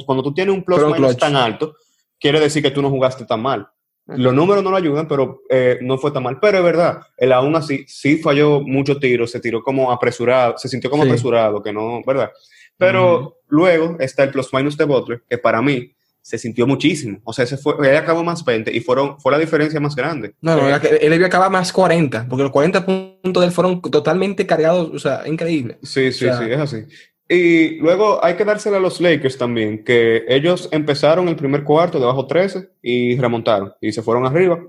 cuando 0.04 0.22
tú 0.22 0.34
tienes 0.34 0.52
un 0.52 0.64
plus 0.64 0.84
minus 0.92 1.16
tan 1.16 1.36
alto, 1.36 1.76
quiere 2.18 2.40
decir 2.40 2.62
que 2.62 2.70
tú 2.70 2.82
no 2.82 2.90
jugaste 2.90 3.24
tan 3.24 3.42
mal. 3.42 3.68
Los 4.06 4.32
números 4.32 4.64
no 4.64 4.70
lo 4.70 4.76
ayudan, 4.78 5.06
pero 5.06 5.42
eh, 5.50 5.78
no 5.82 5.98
fue 5.98 6.10
tan 6.10 6.22
mal. 6.22 6.38
Pero 6.40 6.58
es 6.58 6.64
verdad, 6.64 7.02
él 7.18 7.30
aún 7.30 7.54
así 7.56 7.84
sí 7.86 8.16
falló 8.16 8.62
muchos 8.62 8.98
tiros, 8.98 9.30
se 9.30 9.38
tiró 9.38 9.62
como 9.62 9.92
apresurado, 9.92 10.56
se 10.56 10.68
sintió 10.68 10.88
como 10.88 11.02
apresurado, 11.02 11.62
que 11.62 11.74
no, 11.74 12.00
¿verdad? 12.06 12.32
Pero 12.78 13.40
luego 13.48 13.96
está 14.00 14.24
el 14.24 14.30
plus 14.30 14.52
minus 14.54 14.78
de 14.78 14.84
Butler, 14.84 15.22
que 15.28 15.36
para 15.36 15.60
mí 15.60 15.92
se 16.28 16.36
sintió 16.36 16.66
muchísimo. 16.66 17.20
O 17.24 17.32
sea, 17.32 17.46
ese 17.46 17.56
fue, 17.56 17.72
él 17.88 17.96
acabó 17.96 18.22
más 18.22 18.44
20 18.44 18.70
y 18.76 18.80
fueron, 18.80 19.18
fue 19.18 19.32
la 19.32 19.38
diferencia 19.38 19.80
más 19.80 19.96
grande. 19.96 20.34
No, 20.42 20.56
no, 20.56 20.68
él 20.68 21.10
debió 21.10 21.26
acabar 21.26 21.50
más 21.50 21.72
40, 21.72 22.26
porque 22.28 22.42
los 22.42 22.52
40 22.52 22.84
puntos 22.84 23.40
de 23.40 23.46
él 23.46 23.52
fueron 23.52 23.80
totalmente 23.80 24.46
cargados, 24.46 24.90
o 24.92 24.98
sea, 24.98 25.26
increíble. 25.26 25.78
Sí, 25.82 26.12
sí, 26.12 26.26
sí, 26.26 26.44
es 26.50 26.58
así. 26.58 26.84
Y 27.30 27.76
luego 27.76 28.22
hay 28.22 28.36
que 28.36 28.44
dársela 28.44 28.76
a 28.76 28.80
los 28.80 29.00
Lakers 29.00 29.38
también, 29.38 29.82
que 29.82 30.26
ellos 30.28 30.68
empezaron 30.70 31.28
el 31.28 31.36
primer 31.36 31.64
cuarto 31.64 31.98
debajo 31.98 32.26
13 32.26 32.72
y 32.82 33.16
remontaron 33.16 33.72
y 33.80 33.90
se 33.92 34.02
fueron 34.02 34.26
arriba. 34.26 34.62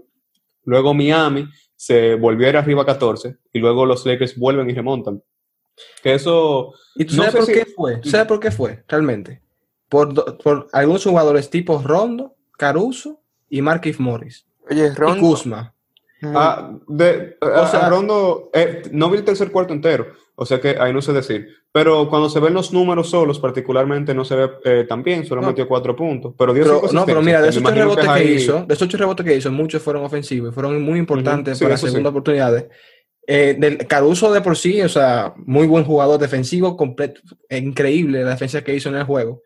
Luego 0.63 0.94
Miami 0.94 1.46
se 1.75 2.16
volvió 2.16 2.48
a 2.48 2.51
ir 2.51 2.58
arriba 2.58 2.86
14 2.86 3.36
y 3.51 3.60
luego 3.60 3.86
los 3.86 4.06
Lakers 4.06 4.38
vuelven 4.38 4.70
y 4.70 4.74
remontan. 4.74 5.22
Que 6.01 6.13
eso... 6.13 6.74
¿Y 6.96 7.04
tú 7.04 7.16
sabes 7.16 7.36
por 7.36 7.48
qué 7.48 7.66
fue? 7.66 7.98
¿Tú 7.98 8.10
sabes 8.10 8.28
por 8.28 8.39
qué 8.39 8.50
fue 8.50 8.82
realmente? 8.88 9.42
Por, 9.89 10.38
por 10.38 10.67
algunos 10.72 11.03
jugadores 11.03 11.50
tipo 11.50 11.81
Rondo, 11.84 12.36
Caruso 12.58 13.19
y 13.50 13.62
Marquis 13.62 14.00
Morris. 14.00 14.46
Oye, 14.69 14.93
Rondo. 14.93 15.17
Y 15.17 15.19
Kuzma. 15.19 15.74
Ah, 16.22 16.77
de, 16.88 17.38
o 17.41 17.67
sea, 17.67 17.89
Rondo 17.89 18.50
eh, 18.53 18.84
no 18.91 19.10
vi 19.10 19.17
el 19.17 19.24
tercer 19.24 19.51
cuarto 19.51 19.74
entero, 19.74 20.08
o 20.36 20.46
sea 20.46 20.60
que 20.60 20.77
ahí 20.79 20.91
no 20.91 21.01
sé 21.01 21.13
decir. 21.13 21.48
Pero 21.72 22.10
cuando 22.10 22.29
se 22.29 22.39
ven 22.39 22.53
los 22.53 22.74
números 22.74 23.10
solos, 23.10 23.39
particularmente 23.39 24.13
no 24.13 24.25
se 24.25 24.36
ve 24.36 24.50
eh, 24.65 24.86
tan 24.89 25.03
bien, 25.03 25.25
solo 25.25 25.41
metió 25.41 25.67
cuatro 25.67 25.96
puntos. 25.96 26.34
Pero, 26.38 26.53
no, 26.91 27.05
pero 27.05 27.22
mira, 27.22 27.41
de 27.41 27.50
esos 27.50 27.63
ocho 27.63 27.75
rebotes 27.75 28.10
que, 28.10 28.34
hizo, 28.34 28.65
de 28.65 28.74
esos 28.74 28.88
ocho 28.88 28.98
rebotes 28.98 29.25
que 29.25 29.36
hizo, 29.36 29.51
muchos 29.51 29.81
fueron 29.81 30.03
ofensivos 30.03 30.50
y 30.50 30.53
fueron 30.53 30.81
muy 30.81 31.00
importantes 31.00 31.60
para 31.60 31.72
las 31.72 31.81
segunda 31.81 32.10
oportunidades. 32.10 32.65
Eh, 33.27 33.55
del 33.60 33.77
Caruso 33.86 34.34
de 34.34 34.41
por 34.41 34.58
sí, 34.58 34.81
o 34.81 34.89
sea, 34.89 35.36
muy 35.38 35.67
buen 35.67 35.86
jugador 35.86 36.19
defensivo, 36.19 36.75
completo, 36.75 37.22
increíble 37.51 38.24
la 38.24 38.31
defensa 38.31 38.63
que 38.63 38.74
hizo 38.74 38.89
en 38.89 38.96
el 38.96 39.03
juego. 39.03 39.43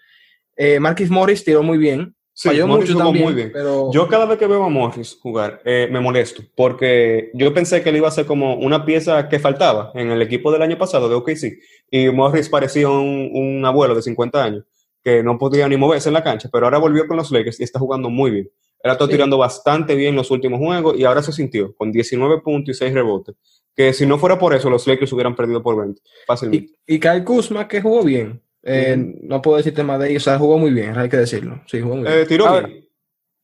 Eh, 0.55 0.79
Marquis 0.79 1.10
Morris 1.10 1.43
tiró 1.43 1.63
muy 1.63 1.77
bien. 1.77 2.15
Sí, 2.36 2.50
Falló 2.50 2.65
mucho 2.65 2.98
también, 2.98 3.25
muy 3.25 3.33
bien. 3.33 3.51
Pero... 3.53 3.91
Yo 3.93 4.07
cada 4.07 4.25
vez 4.25 4.39
que 4.39 4.48
veo 4.48 4.63
a 4.63 4.69
Morris 4.69 5.17
jugar 5.22 5.62
eh, 5.65 5.88
me 5.91 6.00
molesto 6.00 6.41
porque 6.55 7.29
yo 7.36 7.53
pensé 7.53 7.83
que 7.83 7.89
él 7.89 7.98
iba 7.98 8.07
a 8.07 8.12
ser 8.12 8.25
como 8.25 8.55
una 8.55 8.86
pieza 8.86 9.29
que 9.29 9.38
faltaba 9.38 9.91
en 9.93 10.10
el 10.10 10.19
equipo 10.22 10.51
del 10.51 10.63
año 10.63 10.77
pasado 10.79 11.07
de 11.07 11.13
OKC 11.13 11.60
y 11.91 12.10
Morris 12.10 12.50
parecía 12.50 12.89
un, 12.89 13.29
un 13.33 13.63
abuelo 13.65 13.93
de 13.93 14.01
50 14.01 14.43
años 14.43 14.63
que 15.03 15.22
no 15.22 15.38
podía 15.38 15.67
ni 15.67 15.77
moverse 15.77 16.10
en 16.10 16.13
la 16.13 16.24
cancha, 16.24 16.50
pero 16.51 16.65
ahora 16.65 16.79
volvió 16.79 17.05
con 17.07 17.17
los 17.17 17.29
Lakers 17.29 17.60
y 17.60 17.63
está 17.63 17.77
jugando 17.77 18.10
muy 18.10 18.31
bien. 18.31 18.50
Él 18.83 18.89
ha 18.89 18.93
estado 18.93 19.10
tirando 19.10 19.38
bastante 19.38 19.95
bien 19.95 20.10
en 20.10 20.15
los 20.17 20.29
últimos 20.29 20.60
juegos 20.60 20.98
y 20.98 21.05
ahora 21.05 21.24
se 21.24 21.31
sintió 21.31 21.74
con 21.75 21.91
19 21.91 22.41
puntos 22.41 22.75
y 22.75 22.77
6 22.77 22.93
rebotes. 22.93 23.36
Que 23.75 23.93
si 23.93 24.05
no 24.05 24.19
fuera 24.19 24.38
por 24.38 24.53
eso, 24.53 24.69
los 24.69 24.86
Lakers 24.86 25.12
hubieran 25.13 25.36
perdido 25.36 25.63
por 25.63 25.77
20. 25.77 26.01
Fácilmente. 26.27 26.74
Y, 26.86 26.95
y 26.95 27.00
Kyle 27.00 27.24
Kuzma, 27.24 27.67
que 27.67 27.81
jugó 27.81 28.03
bien. 28.03 28.41
Eh, 28.63 28.96
no 29.22 29.41
puedo 29.41 29.58
decirte 29.58 29.84
más 29.84 30.00
de 30.00 30.10
ellos. 30.10 30.24
O 30.24 30.25
sea, 30.29 30.39
jugó 30.39 30.58
muy 30.58 30.72
bien, 30.72 30.98
hay 30.98 31.10
que 31.10 31.17
decirlo. 31.17 31.62
Sí, 31.67 31.82
jugó 31.82 31.98
muy 31.98 32.08
bien. 32.08 32.27
tiró 32.27 32.51
bien. 32.51 32.88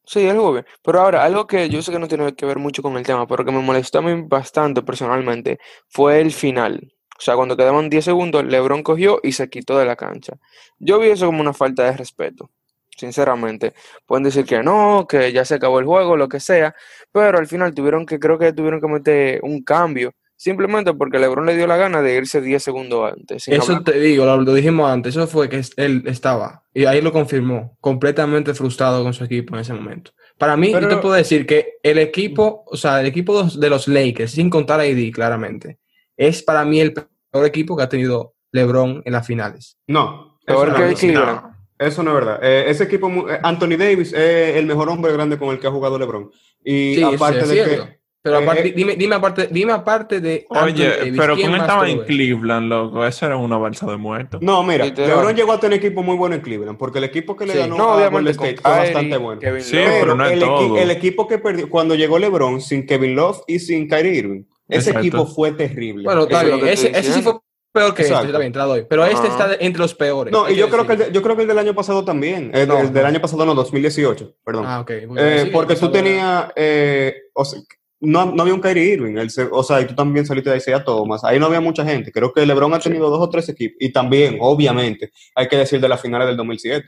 Sí, 0.06 0.28
él 0.28 0.38
jugó 0.38 0.54
bien. 0.54 0.66
Pero 0.82 1.02
ahora, 1.02 1.24
algo 1.24 1.46
que 1.46 1.70
yo 1.70 1.82
sé 1.84 1.92
que 1.92 2.00
no 2.00 2.08
tiene 2.08 2.34
que 2.34 2.46
ver 2.46 2.58
mucho 2.58 2.82
con 2.82 2.98
el 2.98 3.06
tema, 3.06 3.28
pero 3.28 3.46
que 3.46 3.52
me 3.52 3.62
molestó 3.62 4.00
a 4.00 4.02
mí 4.02 4.24
bastante 4.28 4.82
personalmente, 4.82 5.60
fue 5.88 6.20
el 6.20 6.32
final. 6.32 6.94
O 7.20 7.22
sea, 7.22 7.36
cuando 7.36 7.58
quedaban 7.58 7.90
10 7.90 8.06
segundos, 8.06 8.46
LeBron 8.46 8.82
cogió 8.82 9.20
y 9.22 9.34
se 9.34 9.50
quitó 9.50 9.78
de 9.78 9.86
la 9.86 9.96
cancha. 9.96 10.38
Yo 10.80 11.00
vi 11.00 11.10
eso 11.10 11.26
como 11.28 11.42
una 11.42 11.54
falta 11.54 11.84
de 11.84 11.98
respeto, 11.98 12.50
sinceramente. 12.98 13.74
Pueden 14.06 14.24
decir 14.24 14.46
que 14.46 14.64
no, 14.64 15.06
que 15.08 15.32
ya 15.34 15.46
se 15.46 15.56
acabó 15.56 15.80
el 15.80 15.86
juego, 15.86 16.18
lo 16.18 16.30
que 16.30 16.40
sea, 16.40 16.74
pero 17.12 17.38
al 17.38 17.48
final 17.48 17.74
tuvieron 17.76 18.06
que, 18.06 18.20
creo 18.20 18.40
que 18.40 18.54
tuvieron 18.54 18.82
que 18.82 18.88
meter 18.88 19.42
un 19.44 19.64
cambio 19.64 20.14
simplemente 20.39 20.93
porque 20.93 21.19
LeBron 21.19 21.46
le 21.46 21.58
dio 21.58 21.67
la 21.67 21.75
gana 21.75 22.01
de 22.01 22.15
irse 22.15 22.39
10 22.39 22.63
segundos 22.63 23.12
antes. 23.12 23.46
Eso 23.50 23.81
te 23.81 24.00
digo, 24.00 24.25
lo, 24.25 24.53
dijimos 24.53 24.89
antes, 24.89 25.13
eso 25.13 25.27
fue 25.27 25.50
que 25.50 25.62
él 25.75 26.03
estaba, 26.05 26.63
y 26.74 26.86
ahí 26.86 27.01
lo 27.01 27.12
confirmó, 27.12 27.77
completamente 27.81 28.53
frustrado 28.53 29.03
con 29.03 29.13
su 29.13 29.25
equipo 29.25 29.55
en 29.55 29.62
ese 29.62 29.74
momento. 29.74 30.12
Para 30.38 30.55
mí, 30.55 30.72
yo 30.72 30.88
te 30.88 30.96
puedo 30.96 31.15
decir 31.15 31.46
que 31.46 31.74
el 31.84 31.98
equipo, 31.98 32.63
o 32.65 32.77
sea, 32.77 33.01
el 33.01 33.08
equipo 33.08 33.43
de 33.43 33.69
los 33.69 33.89
Lakers, 33.89 34.31
sin 34.31 34.50
contar 34.50 34.79
a 34.79 34.84
AD 34.84 35.12
claramente, 35.13 35.77
es 36.15 36.41
para 36.41 36.63
mí 36.63 36.79
el 36.79 36.93
peor 36.93 37.46
equipo 37.46 37.75
que 37.75 37.84
ha 37.84 37.89
tenido 37.89 38.36
LeBron 38.53 39.01
en 39.03 39.12
las 39.12 39.27
finales. 39.27 39.77
No, 39.88 40.39
eso, 40.48 40.65
no, 40.65 40.72
no, 40.72 41.55
eso 41.77 42.01
no 42.01 42.12
es 42.12 42.15
verdad. 42.15 42.39
Eh, 42.41 42.69
ese 42.69 42.86
equipo, 42.86 43.29
eh, 43.29 43.41
Anthony 43.43 43.75
Davis 43.77 44.13
es 44.13 44.55
el 44.55 44.65
mejor 44.65 44.88
hombre 44.88 45.12
grande 45.12 45.38
con 45.38 45.50
el 45.50 45.60
que 45.60 45.67
ha 45.67 45.72
jugado 45.72 46.00
LeBron. 46.00 46.31
Y 46.63 47.03
aparte 47.03 47.46
de 47.46 47.55
que 47.55 47.99
pero 48.22 48.40
eh, 48.40 48.44
aparte, 48.44 48.68
eh, 48.68 48.74
dime, 48.76 48.96
dime, 48.96 49.16
aparte, 49.16 49.48
dime 49.50 49.72
aparte 49.72 50.20
de. 50.20 50.46
Oye, 50.50 51.14
pero 51.16 51.38
¿cómo 51.38 51.56
estaba 51.56 51.90
en 51.90 52.04
Cleveland, 52.04 52.68
loco? 52.68 53.06
Esa 53.06 53.28
era 53.28 53.38
una 53.38 53.58
balsa 53.58 53.86
de 53.86 53.96
muertos. 53.96 54.42
No, 54.42 54.62
mira, 54.62 54.86
LeBron 54.86 55.36
llegó 55.36 55.54
a 55.54 55.60
tener 55.60 55.80
equipo 55.80 56.04
muy 56.04 56.18
bueno 56.18 56.36
en 56.36 56.42
Cleveland, 56.42 56.78
porque 56.78 56.98
el 56.98 57.06
equipo 57.06 57.38
que 57.38 57.46
le 57.46 57.56
ganó 57.56 57.94
a 57.94 58.10
Golden 58.10 58.32
State 58.32 58.58
fue 58.62 58.72
bastante 58.72 59.18
bueno. 59.18 59.42
sí, 59.62 59.78
pero, 59.78 60.16
no 60.16 60.26
el, 60.26 60.40
todo. 60.40 60.78
el 60.78 60.92
equipo 60.92 61.28
que 61.28 61.38
perdió, 61.38 61.70
cuando 61.70 61.96
llegó 61.96 62.20
LeBron 62.20 62.60
sin 62.60 62.86
Kevin 62.86 63.16
Love 63.16 63.42
y 63.48 63.60
sin 63.60 63.88
Kyrie 63.88 64.16
Irving, 64.16 64.44
ese 64.68 64.92
equipo 64.92 65.26
fue 65.26 65.54
terrible. 65.54 66.04
Bueno, 66.04 66.24
está 66.24 66.44
bien, 66.44 66.68
ese, 66.68 66.90
ese 66.90 67.14
sí 67.14 67.22
fue 67.22 67.36
peor 67.72 67.94
que 67.94 68.02
este, 68.02 68.14
también 68.14 68.52
te 68.52 68.60
la 68.60 68.66
doy. 68.66 68.86
Pero 68.90 69.06
este 69.06 69.28
está 69.28 69.56
entre 69.60 69.82
los 69.82 69.94
peores. 69.96 70.32
No, 70.32 70.50
y 70.50 70.58
yo 70.58 70.70
creo, 70.70 70.86
que 70.86 70.94
el 70.94 71.12
yo 71.12 71.22
creo 71.22 71.36
que 71.36 71.44
el 71.44 71.48
del 71.48 71.60
año 71.60 71.74
pasado 71.74 72.04
también. 72.04 72.52
El, 72.54 72.68
del 72.92 73.06
año 73.06 73.22
pasado, 73.22 73.46
no, 73.46 73.56
2018, 73.56 74.36
perdón. 74.44 74.66
Ah, 74.68 74.82
ok. 74.82 74.92
Eh, 75.18 75.50
porque 75.54 75.76
tú 75.76 75.90
tenías. 75.90 76.52
Eh, 76.56 77.16
o 77.34 77.46
sea, 77.46 77.62
no, 78.00 78.25
no 78.34 78.41
había 78.41 78.53
un 78.53 78.62
Kyrie 78.62 78.94
Irving, 78.94 79.15
o 79.51 79.63
sea, 79.63 79.82
y 79.82 79.86
tú 79.86 79.96
también 79.96 80.25
saliste 80.25 80.50
de 80.50 80.58
Isaiah 80.58 80.84
Thomas, 80.84 81.24
ahí 81.24 81.39
no 81.39 81.48
había 81.48 81.62
mucha 81.62 81.84
gente, 81.84 82.12
creo 82.12 82.34
que 82.34 82.46
LeBron 82.46 82.74
ha 82.74 82.79
tenido 82.79 83.10
dos 83.10 83.22
o 83.22 83.29
tres 83.29 83.50
equipos, 83.50 83.77
y 83.79 83.91
también, 83.91 84.38
obviamente, 84.39 85.12
hay 85.36 85.48
que 85.48 85.58
decir 85.58 85.82
de 85.82 85.89
las 85.89 86.01
finales 86.01 86.27
del 86.27 86.38
2007, 86.38 86.86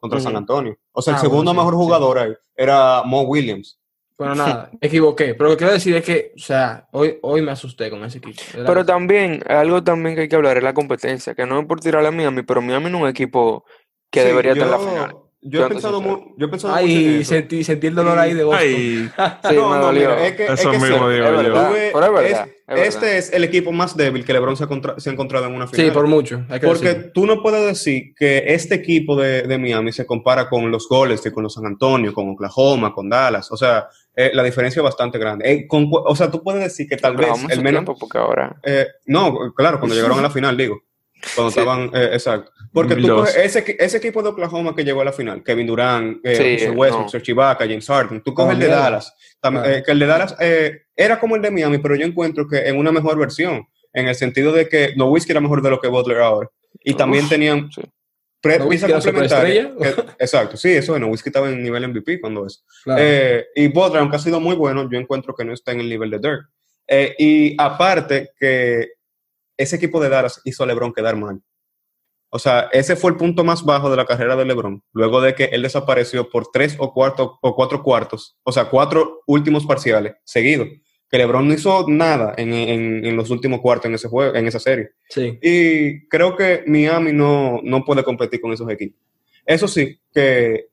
contra 0.00 0.20
San 0.20 0.34
Antonio. 0.34 0.76
O 0.92 1.02
sea, 1.02 1.12
el 1.12 1.18
ah, 1.18 1.20
segundo 1.20 1.54
mejor 1.54 1.74
jugador 1.74 2.18
ahí 2.18 2.32
era 2.56 3.02
Mo 3.04 3.22
Williams. 3.22 3.78
Bueno, 4.18 4.34
nada, 4.34 4.70
me 4.80 4.88
equivoqué, 4.88 5.34
pero 5.34 5.50
lo 5.50 5.56
que 5.56 5.58
quiero 5.58 5.72
decir 5.74 5.94
es 5.94 6.04
que, 6.04 6.32
o 6.34 6.38
sea, 6.38 6.88
hoy, 6.92 7.18
hoy 7.22 7.42
me 7.42 7.52
asusté 7.52 7.90
con 7.90 8.02
ese 8.04 8.18
equipo. 8.18 8.42
Pero 8.52 8.84
también, 8.84 9.42
algo 9.46 9.84
también 9.84 10.14
que 10.14 10.22
hay 10.22 10.28
que 10.28 10.36
hablar 10.36 10.56
es 10.56 10.64
la 10.64 10.74
competencia, 10.74 11.34
que 11.34 11.46
no 11.46 11.60
es 11.60 11.66
por 11.66 11.80
tirar 11.80 12.04
a 12.04 12.10
Miami, 12.10 12.42
pero 12.42 12.62
Miami 12.62 12.90
no 12.90 12.98
es 12.98 13.02
un 13.04 13.08
equipo 13.08 13.64
que 14.10 14.24
debería 14.24 14.52
estar 14.52 14.66
en 14.66 14.72
la 14.72 14.78
final. 14.78 15.16
Yo 15.42 15.64
he, 15.64 15.68
pensado 15.70 16.02
muy, 16.02 16.20
yo 16.36 16.46
he 16.46 16.48
pensado 16.50 16.74
Ay, 16.74 16.86
mucho 16.86 17.16
en 17.16 17.24
sentí, 17.24 17.64
sentí 17.64 17.86
el 17.86 17.94
dolor 17.94 18.18
ahí 18.18 18.34
de 18.34 18.44
Boston. 18.44 18.66
Ay. 18.68 19.10
sí, 19.48 19.56
no, 19.56 19.78
no, 19.78 19.90
mira, 19.90 20.26
es 20.26 20.34
que, 20.34 20.44
Eso 20.44 20.70
es 20.70 20.80
mismo 20.80 21.08
digo 21.08 21.42
yo. 21.42 21.70
Pero 21.72 22.04
es 22.04 22.12
verdad, 22.12 22.48
es, 22.68 22.88
este 22.88 23.16
es 23.16 23.32
el 23.32 23.44
equipo 23.44 23.72
más 23.72 23.96
débil 23.96 24.24
que 24.24 24.34
LeBron 24.34 24.56
se 24.56 24.64
ha, 24.64 24.68
se 24.98 25.08
ha 25.08 25.12
encontrado 25.12 25.46
en 25.46 25.54
una 25.54 25.66
final. 25.66 25.86
Sí, 25.86 25.92
por 25.92 26.06
mucho. 26.06 26.44
Porque 26.62 26.94
tú 26.94 27.24
no 27.24 27.42
puedes 27.42 27.64
decir 27.64 28.14
que 28.14 28.44
este 28.48 28.74
equipo 28.74 29.16
de, 29.16 29.42
de, 29.42 29.58
Miami 29.58 29.92
se 29.92 30.04
compara 30.04 30.46
con 30.48 30.70
los 30.70 30.86
goles, 30.86 31.22
con 31.32 31.42
los 31.42 31.54
San 31.54 31.64
Antonio, 31.64 32.12
con 32.12 32.28
Oklahoma, 32.28 32.92
con 32.92 33.08
Dallas. 33.08 33.50
O 33.50 33.56
sea, 33.56 33.88
eh, 34.14 34.32
la 34.34 34.42
diferencia 34.42 34.80
es 34.80 34.84
bastante 34.84 35.18
grande. 35.18 35.50
Eh, 35.50 35.66
con, 35.66 35.88
o 35.90 36.14
sea, 36.14 36.30
tú 36.30 36.42
puedes 36.42 36.62
decir 36.62 36.86
que 36.86 36.98
tal 36.98 37.16
vez 37.16 37.28
el 37.48 37.62
menos. 37.62 37.84
Porque 37.98 38.18
ahora... 38.18 38.56
Eh, 38.62 38.86
no, 39.06 39.54
claro, 39.54 39.78
cuando 39.78 39.94
llegaron 39.94 40.18
a 40.18 40.22
la 40.22 40.30
final, 40.30 40.56
digo. 40.56 40.82
Cuando 41.34 41.48
estaban, 41.48 41.90
eh, 41.94 42.10
exacto. 42.12 42.52
Porque 42.72 42.96
tú 42.96 43.24
ese, 43.24 43.76
ese, 43.78 43.96
equipo 43.96 44.22
de 44.22 44.28
Oklahoma 44.28 44.74
que 44.74 44.84
llegó 44.84 45.00
a 45.00 45.04
la 45.04 45.12
final, 45.12 45.42
Kevin 45.42 45.66
Durant, 45.66 46.20
eh, 46.24 46.70
Westbrook, 46.70 47.12
no. 47.12 47.20
Chibaka, 47.20 47.66
James 47.66 47.86
Harden, 47.86 48.22
tú 48.22 48.32
coges 48.32 48.54
el 48.54 48.60
de 48.60 48.66
Dallas, 48.68 49.12
eh, 49.64 49.82
que 49.84 49.90
el 49.90 49.98
de 49.98 50.06
Dallas 50.06 50.36
eh, 50.38 50.82
era 50.94 51.18
como 51.18 51.34
el 51.34 51.42
de 51.42 51.50
Miami, 51.50 51.78
pero 51.78 51.96
yo 51.96 52.06
encuentro 52.06 52.46
que 52.46 52.68
en 52.68 52.78
una 52.78 52.92
mejor 52.92 53.18
versión, 53.18 53.66
en 53.92 54.06
el 54.06 54.14
sentido 54.14 54.52
de 54.52 54.68
que 54.68 54.94
Nowitzki 54.96 55.32
era 55.32 55.40
mejor 55.40 55.62
de 55.62 55.70
lo 55.70 55.80
que 55.80 55.88
Butler 55.88 56.18
ahora. 56.18 56.48
Y 56.84 56.94
también 56.94 57.28
tenían 57.28 57.68
sí. 57.72 57.82
complementaria. 58.40 59.74
exacto, 60.18 60.56
sí, 60.56 60.70
eso, 60.70 60.96
Nowitzki 60.96 61.28
estaba 61.28 61.48
en 61.50 61.62
nivel 61.64 61.88
MVP 61.88 62.20
cuando 62.20 62.46
eso. 62.46 62.60
y 63.56 63.66
Butler, 63.66 64.00
aunque 64.00 64.16
ha 64.16 64.20
sido 64.20 64.38
muy 64.38 64.54
bueno, 64.54 64.88
yo 64.88 64.98
encuentro 64.98 65.34
que 65.34 65.44
no 65.44 65.52
está 65.52 65.72
en 65.72 65.80
el 65.80 65.88
nivel 65.88 66.10
de 66.10 66.18
Dirk. 66.20 67.16
y 67.18 67.56
aparte 67.60 68.30
que 68.38 68.99
ese 69.60 69.76
equipo 69.76 70.00
de 70.00 70.08
Dallas 70.08 70.40
hizo 70.44 70.64
a 70.64 70.66
LeBron 70.66 70.92
quedar 70.92 71.16
mal. 71.16 71.42
O 72.30 72.38
sea, 72.38 72.68
ese 72.72 72.96
fue 72.96 73.10
el 73.10 73.16
punto 73.16 73.44
más 73.44 73.64
bajo 73.64 73.90
de 73.90 73.96
la 73.96 74.06
carrera 74.06 74.36
de 74.36 74.44
LeBron, 74.44 74.82
luego 74.92 75.20
de 75.20 75.34
que 75.34 75.44
él 75.46 75.62
desapareció 75.62 76.30
por 76.30 76.50
tres 76.52 76.76
o, 76.78 76.94
cuarto, 76.94 77.38
o 77.42 77.56
cuatro 77.56 77.82
cuartos, 77.82 78.38
o 78.44 78.52
sea, 78.52 78.66
cuatro 78.66 79.22
últimos 79.26 79.66
parciales 79.66 80.14
seguidos, 80.24 80.68
que 81.10 81.18
LeBron 81.18 81.48
no 81.48 81.54
hizo 81.54 81.84
nada 81.88 82.34
en, 82.36 82.52
en, 82.52 83.16
los 83.16 83.30
últimos 83.30 83.60
cuartos 83.60 83.86
en 83.86 83.94
ese 83.96 84.08
juego, 84.08 84.34
en 84.36 84.46
esa 84.46 84.60
serie. 84.60 84.90
Sí. 85.08 85.38
Y 85.42 86.06
creo 86.06 86.36
que 86.36 86.62
Miami 86.68 87.12
no, 87.12 87.60
no 87.64 87.84
puede 87.84 88.04
competir 88.04 88.40
con 88.40 88.52
esos 88.52 88.70
equipos. 88.70 88.98
Eso 89.44 89.66
sí, 89.66 89.98
que 90.14 90.69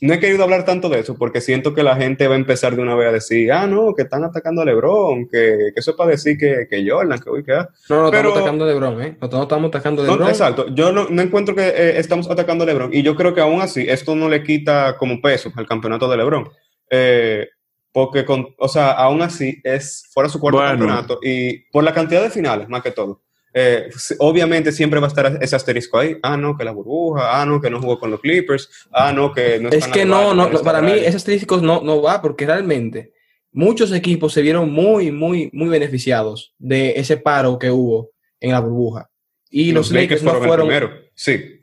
no 0.00 0.14
he 0.14 0.20
querido 0.20 0.44
hablar 0.44 0.64
tanto 0.64 0.88
de 0.88 1.00
eso 1.00 1.16
porque 1.16 1.40
siento 1.40 1.74
que 1.74 1.82
la 1.82 1.96
gente 1.96 2.28
va 2.28 2.34
a 2.34 2.38
empezar 2.38 2.76
de 2.76 2.82
una 2.82 2.94
vez 2.94 3.08
a 3.08 3.12
decir, 3.12 3.50
ah, 3.52 3.66
no, 3.66 3.94
que 3.94 4.02
están 4.02 4.24
atacando 4.24 4.62
a 4.62 4.64
LeBron, 4.64 5.28
que, 5.28 5.70
que 5.74 5.80
eso 5.80 5.92
es 5.92 5.96
para 5.96 6.10
decir 6.10 6.38
que, 6.38 6.66
que 6.68 6.88
Jordan, 6.88 7.18
que 7.18 7.30
hoy 7.30 7.44
que 7.44 7.52
No, 7.88 8.02
no, 8.02 8.06
estamos 8.06 8.36
atacando 8.36 8.64
a 8.64 8.68
LeBron, 8.68 9.02
¿eh? 9.02 9.16
No, 9.20 9.42
estamos 9.42 9.68
atacando 9.68 10.02
a 10.02 10.06
LeBron. 10.06 10.28
exacto, 10.28 10.66
yo 10.74 10.92
no, 10.92 11.08
no, 11.08 11.22
encuentro 11.22 11.54
que 11.54 11.66
eh, 11.68 11.98
estamos 11.98 12.30
atacando 12.30 12.64
a 12.64 12.66
LeBron 12.66 12.90
y 12.92 13.02
yo 13.02 13.16
creo 13.16 13.34
que 13.34 13.40
aún 13.40 13.60
así 13.60 13.86
esto 13.88 14.14
no 14.14 14.28
le 14.28 14.42
quita 14.42 14.96
como 14.96 15.20
peso 15.20 15.52
al 15.56 15.66
campeonato 15.66 16.08
de 16.08 16.16
LeBron. 16.16 16.48
Eh, 16.90 17.48
porque, 17.92 18.24
con, 18.24 18.54
o 18.58 18.68
sea, 18.68 18.92
aún 18.92 19.22
así 19.22 19.60
es 19.64 20.08
fuera 20.12 20.28
su 20.28 20.38
cuarto 20.38 20.60
campeonato 20.60 21.18
y 21.22 21.58
por 21.70 21.82
la 21.82 21.92
cantidad 21.92 22.22
de 22.22 22.30
finales, 22.30 22.68
más 22.68 22.82
que 22.82 22.92
todo. 22.92 23.22
Eh, 23.60 23.90
obviamente 24.20 24.70
siempre 24.70 25.00
va 25.00 25.06
a 25.06 25.08
estar 25.08 25.38
ese 25.42 25.56
asterisco 25.56 25.98
ahí. 25.98 26.16
Ah, 26.22 26.36
no, 26.36 26.56
que 26.56 26.62
la 26.62 26.70
burbuja. 26.70 27.40
Ah, 27.40 27.44
no, 27.44 27.60
que 27.60 27.68
no 27.68 27.80
jugó 27.80 27.98
con 27.98 28.12
los 28.12 28.20
Clippers. 28.20 28.86
Ah, 28.92 29.12
no, 29.12 29.32
que 29.32 29.58
no 29.58 29.68
Es 29.70 29.88
que 29.88 30.04
no, 30.04 30.32
no, 30.32 30.48
para 30.62 30.80
mí 30.80 30.92
ese 30.92 31.16
asterisco 31.16 31.56
no, 31.56 31.80
no 31.82 32.00
va 32.00 32.22
porque 32.22 32.46
realmente 32.46 33.12
muchos 33.50 33.92
equipos 33.92 34.32
se 34.32 34.42
vieron 34.42 34.70
muy, 34.70 35.10
muy, 35.10 35.50
muy 35.52 35.68
beneficiados 35.68 36.54
de 36.56 36.92
ese 37.00 37.16
paro 37.16 37.58
que 37.58 37.72
hubo 37.72 38.12
en 38.38 38.52
la 38.52 38.60
burbuja. 38.60 39.10
Y 39.50 39.72
los, 39.72 39.90
Lakers, 39.90 40.22
fueron, 40.22 40.42
no 40.42 40.46
fueron... 40.46 40.70
el 40.70 40.78
primero. 40.78 41.02
Sí. 41.14 41.62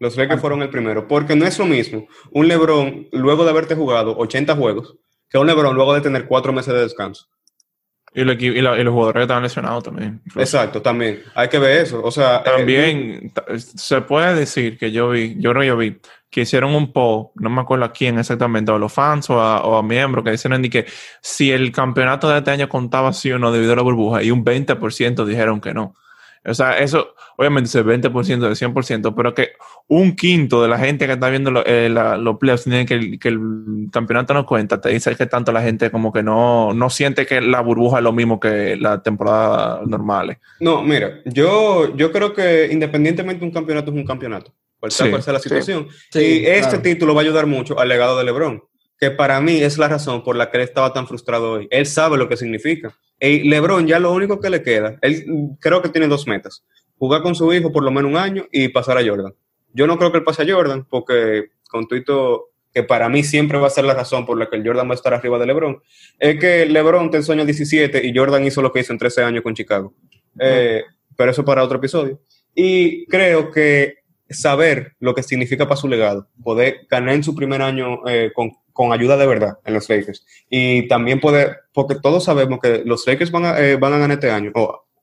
Los 0.00 0.16
Lakers 0.16 0.40
fueron 0.40 0.62
el 0.62 0.70
primero. 0.70 1.06
Porque 1.06 1.36
no 1.36 1.46
es 1.46 1.56
lo 1.56 1.66
mismo 1.66 2.08
un 2.32 2.48
LeBron 2.48 3.10
luego 3.12 3.44
de 3.44 3.50
haberte 3.50 3.76
jugado 3.76 4.16
80 4.18 4.56
juegos 4.56 4.96
que 5.28 5.38
un 5.38 5.46
LeBron 5.46 5.76
luego 5.76 5.94
de 5.94 6.00
tener 6.00 6.26
cuatro 6.26 6.52
meses 6.52 6.74
de 6.74 6.80
descanso. 6.80 7.28
Y, 8.14 8.22
los 8.22 8.36
jugadores 8.92 9.20
que 9.20 9.22
estaban 9.22 9.42
lesionados 9.42 9.82
también. 9.82 10.20
Exacto, 10.36 10.80
también. 10.80 11.20
Hay 11.34 11.48
que 11.48 11.58
ver 11.58 11.80
eso. 11.80 12.00
O 12.02 12.12
sea, 12.12 12.36
eh, 12.38 12.42
también 12.44 13.32
se 13.56 14.00
puede 14.02 14.34
decir 14.36 14.78
que 14.78 14.92
yo 14.92 15.10
vi, 15.10 15.34
yo 15.38 15.50
creo 15.50 15.62
que 15.62 15.66
yo 15.66 15.76
vi, 15.76 16.00
que 16.30 16.42
hicieron 16.42 16.74
un 16.74 16.92
poll, 16.92 17.28
no 17.34 17.50
me 17.50 17.60
acuerdo 17.60 17.84
a 17.84 17.92
quién 17.92 18.18
exactamente, 18.18 18.70
a 18.70 18.78
los 18.78 18.92
fans 18.92 19.30
o 19.30 19.40
a, 19.40 19.82
miembros, 19.82 20.24
que 20.24 20.30
dijeron 20.30 20.62
que 20.62 20.86
si 21.20 21.50
el 21.50 21.72
campeonato 21.72 22.28
de 22.28 22.38
este 22.38 22.52
año 22.52 22.68
contaba 22.68 23.12
sí 23.12 23.32
o 23.32 23.38
no 23.38 23.50
debido 23.50 23.72
a 23.72 23.76
la 23.76 23.82
burbuja, 23.82 24.22
y 24.22 24.30
un 24.30 24.44
20% 24.44 25.24
dijeron 25.24 25.60
que 25.60 25.74
no. 25.74 25.96
O 26.46 26.52
sea, 26.52 26.78
eso 26.78 27.14
obviamente 27.36 27.68
es 27.68 27.74
el 27.74 27.84
20% 27.84 28.38
del 28.38 28.54
100%, 28.54 29.14
pero 29.16 29.34
que 29.34 29.52
un 29.88 30.14
quinto 30.14 30.62
de 30.62 30.68
la 30.68 30.78
gente 30.78 31.06
que 31.06 31.14
está 31.14 31.30
viendo 31.30 31.62
eh, 31.64 31.88
los 31.88 32.38
playoffs 32.38 32.64
tiene 32.64 32.84
que, 32.84 33.18
que, 33.18 33.28
el 33.28 33.88
campeonato 33.90 34.34
no 34.34 34.44
cuenta, 34.44 34.80
te 34.80 34.90
dice 34.90 35.16
que 35.16 35.26
tanto 35.26 35.52
la 35.52 35.62
gente 35.62 35.90
como 35.90 36.12
que 36.12 36.22
no, 36.22 36.74
no 36.74 36.90
siente 36.90 37.26
que 37.26 37.40
la 37.40 37.60
burbuja 37.60 37.98
es 37.98 38.04
lo 38.04 38.12
mismo 38.12 38.38
que 38.38 38.76
la 38.76 39.02
temporada 39.02 39.80
normal. 39.86 40.38
No, 40.60 40.82
mira, 40.82 41.20
yo, 41.24 41.96
yo 41.96 42.12
creo 42.12 42.34
que 42.34 42.68
independientemente 42.70 43.44
un 43.44 43.50
campeonato 43.50 43.90
es 43.90 43.96
un 43.96 44.06
campeonato, 44.06 44.52
cual 44.78 44.92
sea, 44.92 45.08
la 45.08 45.38
situación. 45.38 45.88
y 46.14 46.44
este 46.44 46.78
título 46.78 47.14
va 47.14 47.22
a 47.22 47.24
ayudar 47.24 47.46
mucho 47.46 47.78
al 47.78 47.88
legado 47.88 48.18
de 48.18 48.24
LeBron 48.24 48.62
que 48.98 49.10
para 49.10 49.40
mí 49.40 49.56
es 49.62 49.78
la 49.78 49.88
razón 49.88 50.22
por 50.22 50.36
la 50.36 50.50
que 50.50 50.58
él 50.58 50.62
estaba 50.62 50.92
tan 50.92 51.06
frustrado 51.06 51.52
hoy. 51.52 51.68
Él 51.70 51.86
sabe 51.86 52.16
lo 52.16 52.28
que 52.28 52.36
significa. 52.36 52.96
Y 53.20 53.48
LeBron 53.48 53.86
ya 53.86 53.98
lo 53.98 54.12
único 54.12 54.40
que 54.40 54.50
le 54.50 54.62
queda, 54.62 54.98
él 55.02 55.24
creo 55.60 55.82
que 55.82 55.88
tiene 55.88 56.08
dos 56.08 56.26
metas. 56.26 56.64
Jugar 56.98 57.22
con 57.22 57.34
su 57.34 57.52
hijo 57.52 57.72
por 57.72 57.82
lo 57.82 57.90
menos 57.90 58.10
un 58.10 58.16
año 58.16 58.46
y 58.52 58.68
pasar 58.68 58.98
a 58.98 59.06
Jordan. 59.06 59.34
Yo 59.72 59.86
no 59.86 59.98
creo 59.98 60.12
que 60.12 60.18
él 60.18 60.24
pase 60.24 60.42
a 60.42 60.54
Jordan 60.54 60.86
porque 60.88 61.46
con 61.68 61.88
Tuito 61.88 62.50
que 62.72 62.82
para 62.82 63.08
mí 63.08 63.22
siempre 63.22 63.56
va 63.58 63.68
a 63.68 63.70
ser 63.70 63.84
la 63.84 63.94
razón 63.94 64.26
por 64.26 64.36
la 64.36 64.50
que 64.50 64.56
el 64.56 64.66
Jordan 64.66 64.88
va 64.88 64.92
a 64.92 64.96
estar 64.96 65.14
arriba 65.14 65.38
de 65.38 65.46
LeBron, 65.46 65.80
es 66.18 66.40
que 66.40 66.66
LeBron 66.66 67.08
te 67.08 67.18
ensueña 67.18 67.44
17 67.44 68.04
y 68.04 68.16
Jordan 68.16 68.44
hizo 68.44 68.60
lo 68.62 68.72
que 68.72 68.80
hizo 68.80 68.92
en 68.92 68.98
13 68.98 69.22
años 69.22 69.42
con 69.44 69.54
Chicago. 69.54 69.94
Eh, 70.40 70.82
pero 71.16 71.30
eso 71.30 71.44
para 71.44 71.62
otro 71.62 71.78
episodio. 71.78 72.20
Y 72.52 73.06
creo 73.06 73.52
que 73.52 73.98
saber 74.28 74.96
lo 74.98 75.14
que 75.14 75.22
significa 75.22 75.68
para 75.68 75.80
su 75.80 75.86
legado, 75.86 76.28
poder 76.42 76.86
ganar 76.90 77.14
en 77.14 77.22
su 77.22 77.34
primer 77.36 77.62
año 77.62 78.00
eh, 78.08 78.32
con, 78.34 78.50
con, 78.74 78.92
ayuda 78.92 79.16
de 79.16 79.26
verdad 79.26 79.58
en 79.64 79.72
los 79.72 79.88
Lakers 79.88 80.26
y 80.50 80.86
también 80.88 81.20
poder, 81.20 81.60
porque 81.72 81.94
todos 81.94 82.24
sabemos 82.24 82.58
que 82.60 82.82
los 82.84 83.06
Lakers 83.06 83.30
van 83.30 83.46
a, 83.46 83.58
eh, 83.58 83.76
van 83.76 83.94
a 83.94 83.98
ganar 83.98 84.18
este 84.18 84.30
año, 84.30 84.52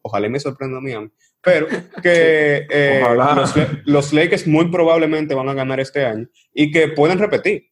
ojalá 0.04 0.30
me 0.30 0.40
sorprenda 0.40 0.78
a 0.78 0.82
Miami, 0.82 1.10
pero 1.42 1.68
que 2.04 2.68
eh, 2.70 3.04
los, 3.16 3.54
los, 3.86 4.14
Lakers 4.14 4.46
muy 4.46 4.70
probablemente 4.70 5.34
van 5.34 5.50
a 5.50 5.54
ganar 5.54 5.80
este 5.80 6.06
año 6.06 6.28
y 6.54 6.72
que 6.72 6.90
pueden 6.90 7.18
repetir. 7.18 7.72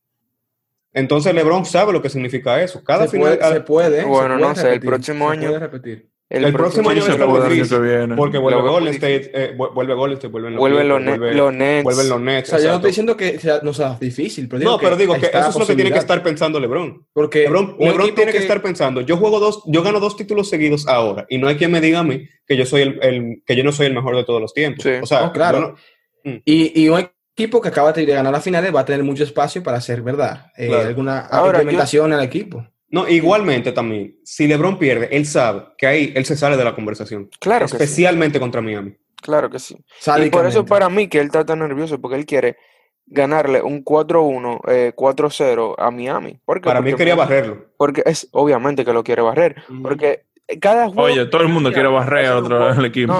Entonces 0.91 1.33
LeBron 1.35 1.65
sabe 1.65 1.93
lo 1.93 2.01
que 2.01 2.09
significa 2.09 2.61
eso. 2.63 2.83
Cada 2.83 3.05
se 3.05 3.11
final 3.11 3.37
puede, 3.37 3.53
se 3.53 3.61
puede, 3.61 4.03
bueno, 4.05 4.39
no 4.39 4.55
sé, 4.55 4.73
el 4.73 4.79
próximo 4.79 5.29
año 5.29 5.57
repetir. 5.59 6.09
El, 6.29 6.53
próximo, 6.53 6.91
año 6.91 6.99
es 6.99 7.49
difícil 7.49 8.15
porque 8.15 8.37
vuelve 8.37 8.61
Golden 8.61 8.93
State, 8.93 9.31
eh, 9.33 9.55
vuelve 9.57 9.95
Golden 9.95 10.17
State, 10.17 10.31
vuelven 10.31 10.53
los, 10.53 10.59
vuelven 10.59 10.87
los, 10.87 11.01
Nets. 11.01 11.83
Vuelven 11.83 12.09
los 12.09 12.21
Nets. 12.21 12.49
O 12.49 12.51
sea, 12.51 12.59
yo 12.59 12.69
no 12.69 12.75
estoy 12.75 12.91
diciendo 12.91 13.17
que 13.17 13.39
sea, 13.39 13.61
no 13.63 13.73
sea 13.73 13.97
difícil, 13.99 14.47
pero 14.47 14.59
digo 14.59 14.71
No, 14.71 14.77
pero 14.77 14.95
digo 14.95 15.15
que 15.15 15.25
eso 15.25 15.49
es 15.49 15.55
lo 15.55 15.65
que 15.65 15.73
tiene 15.73 15.91
que 15.91 15.97
estar 15.97 16.21
pensando 16.21 16.59
LeBron. 16.59 17.03
Porque 17.13 17.43
LeBron, 17.43 17.77
LeBron 17.79 18.13
tiene 18.13 18.31
que... 18.31 18.37
estar 18.37 18.61
pensando, 18.61 19.01
yo 19.01 19.17
juego 19.17 19.39
dos, 19.39 19.63
yo 19.65 19.81
gano 19.81 19.99
dos 19.99 20.15
títulos 20.15 20.49
seguidos 20.49 20.87
ahora 20.87 21.25
y 21.29 21.39
no 21.39 21.47
hay 21.47 21.55
quien 21.55 21.71
me 21.71 21.81
diga 21.81 21.99
a 21.99 22.03
mí 22.03 22.27
que 22.45 22.55
yo 22.55 22.65
soy 22.67 22.83
el, 22.83 22.99
el 23.01 23.43
que 23.43 23.55
yo 23.55 23.63
no 23.63 23.71
soy 23.71 23.87
el 23.87 23.95
mejor 23.95 24.15
de 24.15 24.23
todos 24.23 24.39
los 24.39 24.53
tiempos. 24.53 24.85
O 25.01 25.05
sea, 25.07 25.31
claro. 25.31 25.75
Mm. 26.23 26.35
y, 26.45 26.83
y 26.83 26.89
un 26.89 27.09
equipo 27.39 27.61
que 27.61 27.69
acaba 27.69 27.93
de 27.93 28.05
ganar 28.05 28.33
las 28.33 28.43
finales 28.43 28.75
va 28.75 28.81
a 28.81 28.85
tener 28.85 29.03
mucho 29.03 29.23
espacio 29.23 29.63
para 29.63 29.77
hacer, 29.77 30.01
¿verdad? 30.01 30.47
Eh, 30.57 30.73
alguna 30.73 31.27
implementación 31.31 32.11
al 32.11 32.23
equipo. 32.23 32.67
No, 32.91 33.07
igualmente 33.07 33.71
también, 33.71 34.17
si 34.23 34.47
LeBron 34.47 34.79
pierde, 34.79 35.09
él 35.11 35.25
sabe 35.25 35.65
que 35.77 35.87
ahí 35.87 36.13
él 36.15 36.25
se 36.25 36.35
sale 36.35 36.57
de 36.57 36.63
la 36.63 36.73
conversación. 36.73 37.29
Claro. 37.39 37.65
Especialmente 37.65 38.39
contra 38.39 38.61
Miami. 38.61 38.95
Claro 39.21 39.49
que 39.49 39.59
sí. 39.59 39.77
Y 40.23 40.29
por 40.29 40.45
eso 40.45 40.65
para 40.65 40.89
mí 40.89 41.07
que 41.07 41.19
él 41.19 41.27
está 41.27 41.45
tan 41.45 41.59
nervioso, 41.59 41.99
porque 41.99 42.17
él 42.17 42.25
quiere 42.25 42.57
ganarle 43.05 43.61
un 43.61 43.83
4-1, 43.83 44.93
4-0 44.95 45.75
a 45.77 45.91
Miami. 45.91 46.39
para 46.45 46.81
mí 46.81 46.93
quería 46.93 47.15
barrerlo. 47.15 47.67
Porque 47.77 48.01
es 48.05 48.27
obviamente 48.31 48.85
que 48.85 48.93
lo 48.93 49.03
quiere 49.03 49.21
barrer. 49.21 49.55
Porque 49.81 50.25
cada 50.59 50.87
Oye, 50.87 51.25
todo 51.27 51.43
el 51.43 51.49
mundo 51.49 51.71
quiere 51.71 51.87
barrer 51.89 52.25
a 52.25 52.37
otro 52.37 52.69
el 52.73 52.85
equipo. 52.85 53.13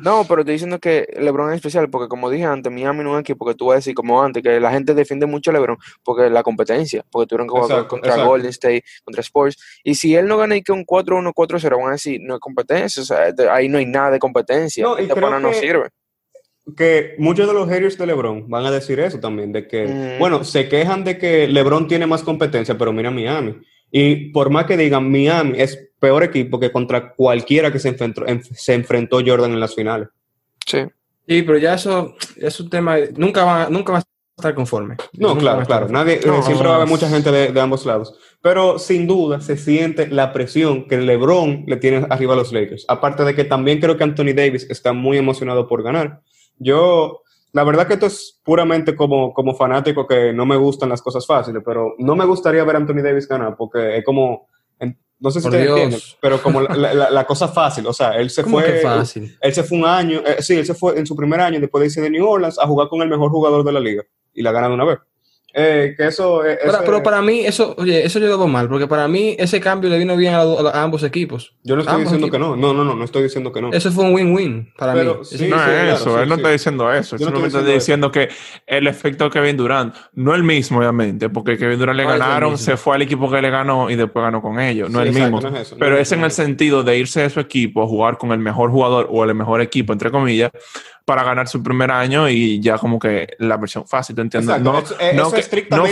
No, 0.00 0.24
pero 0.28 0.42
estoy 0.42 0.54
diciendo 0.54 0.78
que 0.78 1.08
LeBron 1.18 1.50
es 1.50 1.56
especial 1.56 1.90
porque, 1.90 2.08
como 2.08 2.30
dije 2.30 2.44
antes, 2.44 2.72
Miami 2.72 3.02
no 3.02 3.10
es 3.10 3.14
un 3.14 3.20
equipo 3.20 3.44
que 3.44 3.54
tú 3.54 3.66
vas 3.66 3.74
a 3.74 3.76
decir 3.76 3.94
como 3.94 4.22
antes, 4.22 4.42
que 4.42 4.60
la 4.60 4.70
gente 4.70 4.94
defiende 4.94 5.26
mucho 5.26 5.50
a 5.50 5.54
LeBron 5.54 5.78
porque 6.04 6.30
la 6.30 6.42
competencia, 6.42 7.04
porque 7.10 7.26
tuvieron 7.26 7.48
que 7.48 7.60
jugar 7.60 7.86
contra 7.86 8.24
Golden 8.24 8.50
State, 8.50 8.84
contra 9.04 9.20
Sports. 9.22 9.58
Y 9.82 9.94
si 9.94 10.14
él 10.14 10.26
no 10.26 10.36
gana 10.36 10.56
y 10.56 10.62
que 10.62 10.72
un 10.72 10.86
4-1, 10.86 11.32
4-0, 11.34 11.76
van 11.76 11.88
a 11.88 11.92
decir, 11.92 12.20
no 12.22 12.34
es 12.34 12.40
competencia, 12.40 13.02
o 13.02 13.06
sea, 13.06 13.34
ahí 13.52 13.68
no 13.68 13.78
hay 13.78 13.86
nada 13.86 14.12
de 14.12 14.18
competencia. 14.18 14.84
No, 14.84 14.98
y 15.00 15.08
creo 15.08 15.40
no 15.40 15.52
sirve 15.52 15.88
que 16.76 17.16
muchos 17.18 17.48
de 17.48 17.54
los 17.54 17.68
haters 17.68 17.98
de 17.98 18.06
LeBron 18.06 18.48
van 18.48 18.64
a 18.64 18.70
decir 18.70 19.00
eso 19.00 19.18
también, 19.18 19.52
de 19.52 19.66
que, 19.66 19.86
mm. 19.86 20.18
bueno, 20.18 20.44
se 20.44 20.68
quejan 20.68 21.02
de 21.04 21.18
que 21.18 21.48
LeBron 21.48 21.88
tiene 21.88 22.06
más 22.06 22.22
competencia, 22.22 22.78
pero 22.78 22.92
mira 22.92 23.10
Miami. 23.10 23.56
Y 23.90 24.30
por 24.30 24.50
más 24.50 24.66
que 24.66 24.76
digan, 24.76 25.10
Miami 25.10 25.60
es 25.60 25.91
peor 26.02 26.24
equipo 26.24 26.58
que 26.58 26.72
contra 26.72 27.12
cualquiera 27.12 27.70
que 27.70 27.78
se 27.78 27.90
enfrentó, 27.90 28.24
se 28.54 28.74
enfrentó 28.74 29.20
Jordan 29.24 29.52
en 29.52 29.60
las 29.60 29.76
finales. 29.76 30.08
Sí. 30.66 30.80
Sí, 31.28 31.42
pero 31.42 31.58
ya 31.58 31.74
eso 31.74 32.16
es 32.36 32.58
un 32.58 32.68
tema, 32.68 32.96
nunca 33.16 33.44
va, 33.44 33.70
nunca 33.70 33.92
va 33.92 33.98
a 34.00 34.02
estar 34.36 34.52
conforme. 34.52 34.96
No, 35.12 35.38
claro, 35.38 35.64
claro. 35.64 35.88
Nadie, 35.88 36.20
siempre 36.20 36.66
va 36.66 36.72
a 36.72 36.76
haber 36.78 36.88
mucha 36.88 37.08
gente 37.08 37.30
de, 37.30 37.60
ambos 37.60 37.86
lados. 37.86 38.18
Pero 38.40 38.80
sin 38.80 39.06
duda 39.06 39.40
se 39.40 39.56
siente 39.56 40.08
la 40.08 40.32
presión 40.32 40.88
que 40.88 40.98
LeBron 40.98 41.66
le 41.68 41.76
tiene 41.76 42.04
arriba 42.10 42.32
a 42.34 42.38
los 42.38 42.52
Lakers. 42.52 42.84
Aparte 42.88 43.22
de 43.22 43.36
que 43.36 43.44
también 43.44 43.78
creo 43.78 43.96
que 43.96 44.02
Anthony 44.02 44.34
Davis 44.34 44.66
está 44.68 44.92
muy 44.92 45.18
emocionado 45.18 45.68
por 45.68 45.84
ganar. 45.84 46.20
Yo, 46.58 47.22
la 47.52 47.62
verdad 47.62 47.86
que 47.86 47.94
esto 47.94 48.06
es 48.06 48.40
puramente 48.42 48.96
como, 48.96 49.32
como 49.32 49.54
fanático 49.54 50.08
que 50.08 50.32
no 50.32 50.46
me 50.46 50.56
gustan 50.56 50.88
las 50.88 51.00
cosas 51.00 51.24
fáciles, 51.24 51.62
pero 51.64 51.94
no 51.98 52.16
me 52.16 52.24
gustaría 52.24 52.64
ver 52.64 52.74
a 52.74 52.78
Anthony 52.80 53.02
Davis 53.04 53.28
ganar 53.28 53.54
porque 53.56 53.98
es 53.98 54.04
como 54.04 54.48
no 55.22 55.30
sé 55.30 55.40
si 55.40 55.48
te 55.48 55.64
entiendes, 55.64 56.16
pero 56.20 56.42
como 56.42 56.60
la, 56.62 57.24
cosa 57.24 57.46
fácil, 57.46 57.86
o 57.86 57.92
sea, 57.92 58.10
él 58.16 58.28
se 58.28 58.42
fue. 58.42 58.80
fácil? 58.80 59.36
Él 59.40 59.54
se 59.54 59.62
fue 59.62 59.78
un 59.78 59.86
año, 59.86 60.20
eh, 60.26 60.42
sí, 60.42 60.54
él 60.54 60.66
se 60.66 60.74
fue 60.74 60.98
en 60.98 61.06
su 61.06 61.14
primer 61.14 61.40
año 61.40 61.60
después 61.60 61.80
de 61.80 61.86
irse 61.86 62.00
de 62.00 62.10
New 62.10 62.26
Orleans 62.26 62.58
a 62.58 62.66
jugar 62.66 62.88
con 62.88 63.00
el 63.02 63.08
mejor 63.08 63.30
jugador 63.30 63.64
de 63.64 63.72
la 63.72 63.78
liga 63.78 64.02
y 64.34 64.42
la 64.42 64.50
gana 64.50 64.68
de 64.68 64.74
una 64.74 64.84
vez. 64.84 64.98
Eh, 65.54 65.94
que 65.96 66.06
eso, 66.06 66.46
eh, 66.46 66.58
pero, 66.84 67.02
para 67.02 67.20
mí, 67.20 67.40
eso, 67.40 67.74
oye, 67.76 68.06
eso 68.06 68.18
yo 68.18 68.26
lo 68.26 68.46
mal, 68.46 68.68
porque 68.70 68.86
para 68.86 69.06
mí 69.06 69.36
ese 69.38 69.60
cambio 69.60 69.90
le 69.90 69.98
vino 69.98 70.16
bien 70.16 70.32
a, 70.32 70.40
ambos 70.82 71.02
equipos. 71.02 71.54
Yo 71.62 71.76
no 71.76 71.82
estoy 71.82 72.02
diciendo 72.02 72.30
que 72.30 72.38
no, 72.38 72.56
no, 72.56 72.72
no, 72.72 72.84
no, 72.84 72.94
no 72.94 73.04
estoy 73.04 73.24
diciendo 73.24 73.52
que 73.52 73.60
no. 73.60 73.70
Eso 73.70 73.92
fue 73.92 74.04
un 74.04 74.14
win-win 74.14 74.72
para 74.78 74.94
mí. 74.94 75.04
no 75.04 75.20
es 75.20 75.40
eso, 76.00 76.22
él 76.22 76.28
no 76.28 76.36
está 76.36 76.48
diciendo 76.48 76.90
eso, 76.90 77.16
Yo 77.16 77.26
simplemente 77.26 77.58
está 77.58 77.70
diciendo 77.70 78.10
que 78.10 78.30
el 78.66 78.86
efecto 78.86 79.24
de 79.24 79.30
Kevin 79.30 79.58
Durant, 79.58 79.94
no 80.14 80.34
el 80.34 80.42
mismo, 80.42 80.78
obviamente, 80.78 81.28
porque 81.28 81.58
Kevin 81.58 81.78
Durant 81.78 81.98
le 81.98 82.04
ganaron, 82.04 82.56
se 82.56 82.78
fue 82.78 82.96
al 82.96 83.02
equipo 83.02 83.30
que 83.30 83.42
le 83.42 83.50
ganó 83.50 83.90
y 83.90 83.96
después 83.96 84.22
ganó 84.22 84.40
con 84.40 84.58
ellos, 84.58 84.88
no 84.88 85.02
es 85.02 85.08
el 85.08 85.14
mismo. 85.14 85.38
pero 85.78 85.98
es 85.98 86.10
en 86.12 86.24
el 86.24 86.30
sentido 86.30 86.82
de 86.82 86.96
irse 86.96 87.20
de 87.20 87.28
su 87.28 87.40
equipo 87.40 87.82
a 87.82 87.86
jugar 87.86 88.16
con 88.16 88.32
el 88.32 88.38
mejor 88.38 88.70
jugador 88.70 89.06
o 89.10 89.22
el 89.22 89.34
mejor 89.34 89.60
equipo, 89.60 89.92
entre 89.92 90.10
comillas, 90.10 90.50
para 91.04 91.24
ganar 91.24 91.48
su 91.48 91.62
primer 91.62 91.90
año 91.90 92.28
y 92.28 92.60
ya 92.60 92.78
como 92.78 92.98
que 92.98 93.28
la 93.38 93.56
versión 93.56 93.86
fácil, 93.86 94.16
¿te 94.16 94.22
entiendes? 94.22 94.60
No, 94.60 94.72
no, 94.72 94.80
no, 95.14 95.30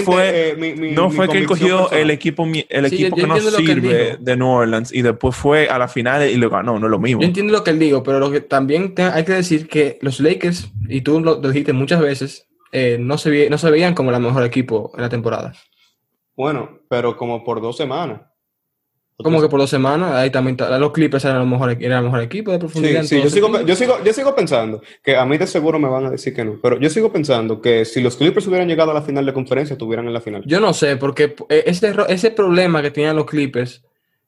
fue, 0.02 0.52
eh, 0.52 0.92
no 0.94 1.10
fue 1.10 1.28
que 1.28 1.38
él 1.38 1.46
cogió 1.46 1.90
el 1.90 2.10
equipo, 2.10 2.46
el 2.68 2.84
equipo 2.86 3.16
que 3.16 3.26
no 3.26 3.38
sirve 3.40 4.16
de 4.18 4.36
New 4.36 4.48
Orleans 4.48 4.92
y 4.92 5.02
después 5.02 5.34
fue 5.36 5.68
a 5.68 5.78
la 5.78 5.88
final 5.88 6.28
y 6.28 6.36
lo 6.36 6.50
ganó, 6.50 6.78
no 6.78 6.86
es 6.86 6.90
lo 6.90 6.98
mismo. 6.98 7.20
Yo 7.22 7.26
entiendo 7.26 7.52
lo 7.52 7.64
que 7.64 7.70
él 7.70 7.78
digo, 7.78 8.02
pero 8.02 8.18
lo 8.18 8.30
que 8.30 8.40
también 8.40 8.94
hay 8.96 9.24
que 9.24 9.32
decir 9.32 9.68
que 9.68 9.98
los 10.02 10.20
Lakers, 10.20 10.70
y 10.88 11.00
tú 11.00 11.20
lo, 11.20 11.36
dijiste 11.36 11.72
muchas 11.72 12.00
veces, 12.00 12.48
eh, 12.72 12.96
no, 13.00 13.18
se 13.18 13.50
no 13.50 13.58
se 13.58 13.70
veían 13.70 13.94
como 13.94 14.10
el 14.10 14.20
mejor 14.20 14.44
equipo 14.44 14.92
en 14.94 15.02
la 15.02 15.08
temporada. 15.08 15.52
Bueno, 16.36 16.80
pero 16.88 17.16
como 17.16 17.44
por 17.44 17.60
dos 17.60 17.76
semanas. 17.76 18.22
Como 19.22 19.40
que 19.40 19.48
por 19.48 19.60
dos 19.60 19.70
semanas, 19.70 20.12
ahí 20.12 20.30
también 20.30 20.56
los 20.78 20.92
Clippers 20.92 21.24
eran, 21.24 21.48
mejor, 21.48 21.76
eran 21.80 21.98
el 21.98 22.04
mejor 22.04 22.20
equipo 22.20 22.52
de 22.52 22.58
profundidad. 22.58 23.02
Sí, 23.02 23.16
sí 23.16 23.22
yo, 23.22 23.30
sigo, 23.30 23.60
yo, 23.62 23.76
sigo, 23.76 24.02
yo 24.04 24.12
sigo 24.12 24.34
pensando 24.34 24.82
que 25.02 25.16
a 25.16 25.24
mí 25.24 25.38
de 25.38 25.46
seguro 25.46 25.78
me 25.78 25.88
van 25.88 26.06
a 26.06 26.10
decir 26.10 26.34
que 26.34 26.44
no, 26.44 26.58
pero 26.62 26.78
yo 26.78 26.90
sigo 26.90 27.12
pensando 27.12 27.60
que 27.60 27.84
si 27.84 28.00
los 28.00 28.16
Clippers 28.16 28.46
hubieran 28.46 28.68
llegado 28.68 28.90
a 28.90 28.94
la 28.94 29.02
final 29.02 29.26
de 29.26 29.32
conferencia, 29.32 29.74
estuvieran 29.74 30.06
en 30.06 30.12
la 30.12 30.20
final. 30.20 30.42
Yo 30.46 30.60
no 30.60 30.72
sé, 30.72 30.96
porque 30.96 31.34
eh, 31.48 31.64
ese, 31.66 31.94
ese 32.08 32.30
problema 32.30 32.82
que 32.82 32.90
tenían 32.90 33.16
los 33.16 33.26
Clippers 33.26 33.82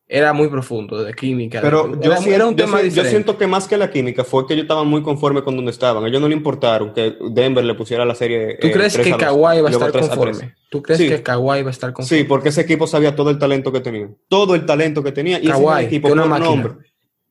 era 0.09 0.33
muy 0.33 0.49
profundo 0.49 1.03
de 1.03 1.15
química. 1.15 1.61
Pero 1.63 1.99
yo, 2.01 2.13
era 2.27 2.47
un 2.47 2.55
tema 2.55 2.83
yo, 2.83 3.05
siento 3.05 3.39
que 3.39 3.47
más 3.47 3.67
que 3.67 3.79
la 3.79 3.91
química 3.91 4.25
fue 4.25 4.47
que 4.47 4.53
ellos 4.53 4.65
estaban 4.65 4.87
muy 4.87 5.03
conformes 5.03 5.43
con 5.43 5.57
donde 5.57 5.71
estaban. 5.71 6.05
A 6.05 6.09
ellos 6.09 6.21
no 6.21 6.29
le 6.29 6.35
importaron 6.35 6.93
que 6.93 7.17
Denver 7.31 7.65
le 7.65 7.75
pusiera 7.75 8.05
la 8.05 8.15
serie. 8.15 8.59
¿Tú 8.61 8.71
crees 8.71 8.97
que 8.99 9.17
Kawhi 9.17 9.61
va 9.63 9.69
a 9.69 9.73
estar 9.73 9.91
conforme? 9.93 10.55
¿Tú 10.71 10.83
crees 10.83 11.01
que 11.01 11.23
Kawhi 11.23 11.63
va 11.63 11.69
a 11.69 11.71
estar 11.71 11.93
conforme? 11.93 12.19
Sí, 12.19 12.25
porque 12.25 12.51
ese 12.51 12.61
equipo 12.61 12.87
sabía 12.87 13.17
todo 13.17 13.31
el 13.31 13.39
talento 13.39 13.73
que 13.73 13.81
tenía. 13.81 14.11
Todo 14.29 14.55
el 14.55 14.67
talento 14.67 15.03
que 15.03 15.13
tenía. 15.13 15.39
Y 15.41 15.47
Kawhi, 15.47 15.85
equipo 15.85 16.09
por 16.09 16.17
nombre. 16.17 16.75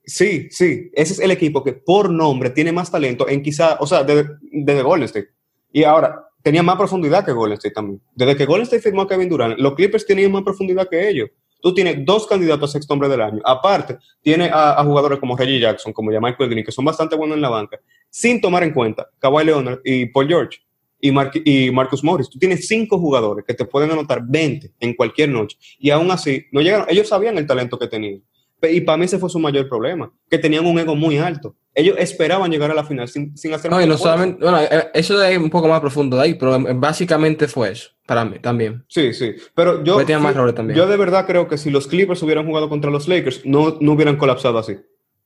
Sí, 0.04 0.48
sí. 0.50 0.90
Ese 0.94 1.14
es 1.14 1.20
el 1.20 1.30
equipo 1.30 1.64
que 1.64 1.74
por 1.74 2.10
nombre 2.10 2.50
tiene 2.50 2.72
más 2.72 2.90
talento 2.90 3.30
en 3.30 3.44
quizá, 3.44 3.78
o 3.80 3.86
sea, 3.86 4.04
desde, 4.04 4.28
desde 4.52 4.82
Golden 4.82 5.06
State. 5.06 5.30
Y 5.72 5.84
ahora, 5.84 6.28
tenía 6.42 6.64
más 6.64 6.78
profundidad 6.78 7.24
que 7.24 7.32
Golden 7.32 7.58
State 7.58 7.76
también. 7.76 8.02
Desde 8.16 8.36
que 8.36 8.46
Golden 8.46 8.64
State 8.64 8.82
firmó 8.82 9.04
a 9.04 9.08
Kevin 9.08 9.30
Durant, 9.30 9.60
los 9.60 9.76
Clippers 9.76 10.08
tenían 10.08 10.32
más 10.32 10.42
profundidad 10.42 10.90
que 10.90 11.08
ellos 11.08 11.30
tú 11.62 11.74
tienes 11.74 12.06
dos 12.06 12.28
candidatos 12.28 12.70
a 12.70 12.74
sexto 12.74 12.94
hombre 12.94 13.10
del 13.10 13.22
año. 13.22 13.42
Aparte, 13.44 13.98
tiene 14.22 14.50
a, 14.52 14.84
jugadores 14.84 15.20
como 15.20 15.38
Reggie 15.38 15.60
Jackson, 15.60 15.94
como 15.94 16.12
Michael 16.12 16.50
Green, 16.50 16.66
que 16.66 16.72
son 16.72 16.86
bastante 16.86 17.16
buenos 17.16 17.36
en 17.36 17.42
la 17.42 17.50
banca, 17.50 17.80
sin 18.10 18.42
tomar 18.42 18.64
en 18.64 18.74
cuenta 18.74 19.08
Kawhi 19.20 19.46
Leonard 19.46 19.80
y 19.84 20.08
Paul 20.08 20.28
George 20.28 20.60
y, 21.00 21.12
y 21.46 21.72
Marcus 21.72 22.04
Morris. 22.04 22.30
Tú 22.30 22.40
tienes 22.40 22.68
cinco 22.68 23.00
jugadores 23.00 23.44
que 23.46 23.54
te 23.54 23.66
pueden 23.66 23.92
anotar 23.92 24.22
20 24.26 24.72
en 24.80 24.94
cualquier 24.94 25.30
noche. 25.30 25.58
Y 25.80 25.90
aún 25.90 26.12
así, 26.12 26.46
no 26.52 26.62
llegaron. 26.62 26.88
Ellos 26.90 27.08
sabían 27.08 27.38
el 27.38 27.48
talento 27.48 27.78
que 27.78 27.88
tenían. 27.88 28.24
Y 28.64 28.82
para 28.82 28.98
mí 28.98 29.06
ese 29.06 29.18
fue 29.18 29.30
su 29.30 29.40
mayor 29.40 29.68
problema, 29.68 30.12
que 30.30 30.38
tenían 30.38 30.66
un 30.66 30.78
ego 30.78 30.96
muy 30.96 31.18
alto. 31.18 31.56
Ellos 31.74 31.96
esperaban 31.98 32.52
llegar 32.52 32.70
a 32.70 32.74
la 32.74 32.84
final 32.84 33.08
sin, 33.08 33.36
sin 33.38 33.54
hacer 33.54 33.72
no, 33.72 33.84
no 33.86 33.98
solamente, 33.98 34.44
bueno, 34.44 34.60
eh, 34.60 34.90
eso 34.94 35.24
es 35.24 35.38
un 35.38 35.50
poco 35.50 35.70
más 35.70 35.80
profundo 35.80 36.18
de 36.18 36.24
ahí, 36.24 36.34
pero 36.34 36.60
básicamente 36.76 37.48
fue 37.48 37.72
eso, 37.72 37.92
para 38.06 38.26
mí 38.26 38.40
también. 38.40 38.84
Sí, 38.88 39.14
sí. 39.14 39.36
Pero 39.56 39.84
yo, 39.84 40.02
yo 40.02 40.88
de 40.88 40.98
verdad 40.98 41.26
creo 41.26 41.48
que 41.48 41.58
si 41.58 41.70
los 41.70 41.88
Clippers 41.88 42.22
hubieran 42.24 42.46
jugado 42.46 42.68
contra 42.68 42.92
los 42.92 43.08
Lakers, 43.08 43.46
no, 43.46 43.78
no 43.80 43.94
hubieran 43.94 44.18
colapsado 44.18 44.58
así. 44.58 44.78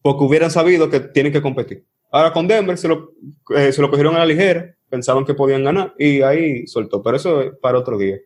Porque 0.01 0.23
hubieran 0.23 0.51
sabido 0.51 0.87
que 0.89 0.99
tienen 0.99 1.33
que 1.33 1.41
competir. 1.41 1.83
Ahora 2.11 2.31
con 2.31 2.47
Denver 2.47 2.77
se 2.77 2.87
lo, 2.87 3.13
eh, 3.55 3.71
se 3.71 3.81
lo 3.81 3.89
cogieron 3.89 4.15
a 4.15 4.19
la 4.19 4.25
ligera, 4.25 4.75
pensaban 4.87 5.25
que 5.25 5.33
podían 5.33 5.63
ganar 5.63 5.95
y 5.97 6.21
ahí 6.21 6.67
soltó. 6.67 7.01
Pero 7.01 7.17
eso 7.17 7.41
es 7.41 7.51
para 7.59 7.79
otro 7.79 7.97
día. 7.97 8.17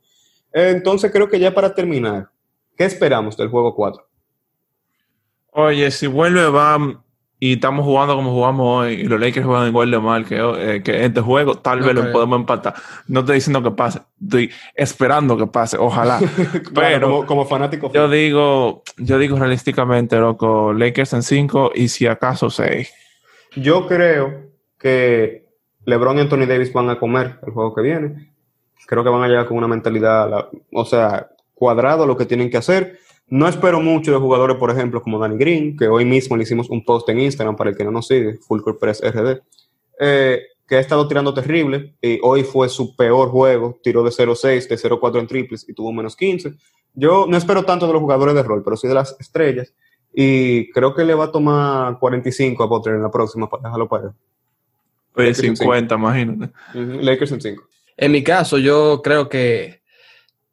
Entonces 0.52 1.10
creo 1.12 1.30
que 1.30 1.40
ya 1.40 1.54
para 1.54 1.74
terminar, 1.74 2.30
¿qué 2.76 2.84
esperamos 2.84 3.38
del 3.38 3.48
juego 3.48 3.74
4? 3.74 4.09
Oye, 5.62 5.92
si 5.92 6.08
vuelve 6.08 6.50
Bam, 6.50 7.02
y 7.38 7.54
estamos 7.54 7.84
jugando 7.84 8.16
como 8.16 8.32
jugamos 8.32 8.66
hoy, 8.66 8.94
y 8.94 9.04
los 9.04 9.20
Lakers 9.20 9.46
juegan 9.46 9.68
igual 9.68 9.92
de 9.92 10.00
mal 10.00 10.26
que, 10.26 10.38
eh, 10.38 10.82
que 10.82 11.04
este 11.04 11.20
juego, 11.20 11.56
tal 11.56 11.82
vez 11.82 11.94
lo 11.96 12.14
podemos 12.14 12.40
empatar. 12.40 12.76
No 13.08 13.20
estoy 13.20 13.36
diciendo 13.36 13.62
que 13.62 13.72
pase, 13.72 14.00
estoy 14.22 14.52
esperando 14.74 15.36
que 15.36 15.48
pase, 15.48 15.76
ojalá. 15.78 16.22
Pero 16.74 17.26
como, 17.26 17.46
fanático. 17.46 17.92
Yo 17.92 18.10
digo, 18.10 18.84
yo 18.98 19.18
digo 19.18 19.38
realísticamente, 19.38 20.18
loco, 20.18 20.72
Lakers 20.72 21.12
en 21.12 21.24
5 21.24 21.72
y 21.76 21.90
si 21.90 22.08
acaso 22.08 22.50
6. 22.50 22.94
Yo 23.58 23.86
creo 23.86 24.52
que 24.78 25.46
LeBron 25.84 26.20
y 26.20 26.22
Anthony 26.22 26.46
Davis 26.46 26.72
van 26.72 26.90
a 26.90 27.00
comer 27.00 27.38
el 27.46 27.52
juego 27.52 27.76
que 27.76 27.82
viene. 27.82 28.32
Creo 28.88 29.04
que 29.04 29.10
van 29.10 29.24
a 29.24 29.28
llegar 29.28 29.46
con 29.46 29.58
una 29.58 29.68
mentalidad, 29.68 30.50
o 30.72 30.86
sea, 30.86 31.28
cuadrado 31.54 32.08
lo 32.08 32.16
que 32.16 32.26
tienen 32.26 32.50
que 32.50 32.58
hacer 32.58 32.98
no 33.30 33.48
espero 33.48 33.80
mucho 33.80 34.12
de 34.12 34.18
jugadores, 34.18 34.58
por 34.58 34.72
ejemplo, 34.72 35.02
como 35.02 35.20
Danny 35.20 35.38
Green, 35.38 35.78
que 35.78 35.88
hoy 35.88 36.06
mismo 36.06 36.36
le 36.36 36.44
hicimos 36.44 36.70
un 36.70 36.84
post 36.84 37.08
en 37.10 37.20
Instagram 37.20 37.56
para 37.56 37.70
el 37.70 37.78
que 37.78 37.84
no 37.84 37.92
nos 37.92 38.08
sigue, 38.08 38.38
Full 38.48 38.62
Press 38.80 39.02
RD, 39.02 39.42
eh, 40.00 40.42
que 40.68 40.76
ha 40.76 40.80
estado 40.80 41.08
tirando 41.08 41.34
terrible 41.34 41.96
y 42.02 42.20
hoy 42.24 42.44
fue 42.44 42.70
su 42.70 42.96
peor 42.96 43.30
juego, 43.30 43.80
tiró 43.84 44.04
de 44.04 44.12
0-6, 44.12 44.68
de 44.68 44.78
0-4 44.78 45.20
en 45.20 45.28
triples 45.28 45.68
y 45.68 45.74
tuvo 45.74 45.92
menos 45.92 46.16
15. 46.16 46.54
Yo 46.94 47.26
no 47.28 47.38
espero 47.38 47.64
tanto 47.64 47.88
de 47.88 47.94
los 47.94 48.02
jugadores 48.02 48.36
de 48.36 48.44
rol, 48.44 48.64
pero 48.64 48.78
sí 48.78 48.88
de 48.88 48.94
las 48.94 49.16
estrellas 49.20 49.74
y 50.14 50.72
creo 50.72 50.94
que 50.96 51.04
le 51.04 51.14
va 51.14 51.26
a 51.26 51.32
tomar 51.32 52.00
45 52.00 52.64
a 52.64 52.68
Butler 52.68 52.96
en 52.96 53.04
la 53.04 53.12
próxima 53.12 53.50
para 53.50 53.64
dejarlo 53.64 53.88
para 53.88 54.14
él. 55.18 55.36
50, 55.36 55.96
imagínate. 55.96 56.54
Lakers 56.74 57.32
en 57.34 57.42
5. 57.42 57.64
En 57.98 58.12
mi 58.12 58.24
caso, 58.24 58.58
yo 58.58 59.02
creo 59.04 59.28
que 59.28 59.79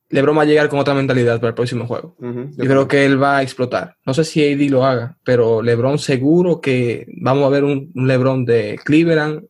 LeBron 0.09 0.39
va 0.39 0.43
a 0.43 0.47
llegar 0.47 0.69
con 0.69 0.79
otra 0.79 0.95
mentalidad 0.95 1.37
para 1.37 1.49
el 1.49 1.55
próximo 1.55 1.87
juego. 1.87 2.15
Yo 2.21 2.65
creo 2.65 2.87
que 2.87 3.05
él 3.05 3.21
va 3.21 3.39
a 3.39 3.43
explotar. 3.43 3.97
No 4.05 4.15
sé 4.15 4.25
si 4.25 4.43
AD 4.45 4.71
lo 4.71 4.85
haga, 4.85 5.17
pero 5.25 5.63
LeBron 5.63 5.99
seguro 5.99 6.61
que 6.61 7.07
vamos 7.21 7.45
a 7.45 7.49
ver 7.51 7.65
un, 7.65 7.91
LeBron 7.95 8.45
de 8.45 8.79
Cleveland 8.85 9.45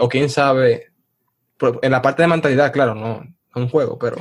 o 0.00 0.08
quién 0.08 0.30
sabe, 0.30 0.92
en 1.82 1.90
la 1.90 2.00
parte 2.00 2.22
de 2.22 2.28
mentalidad, 2.28 2.72
claro, 2.72 2.94
no, 2.94 3.22
un 3.54 3.68
juego, 3.68 3.98
pero, 3.98 4.16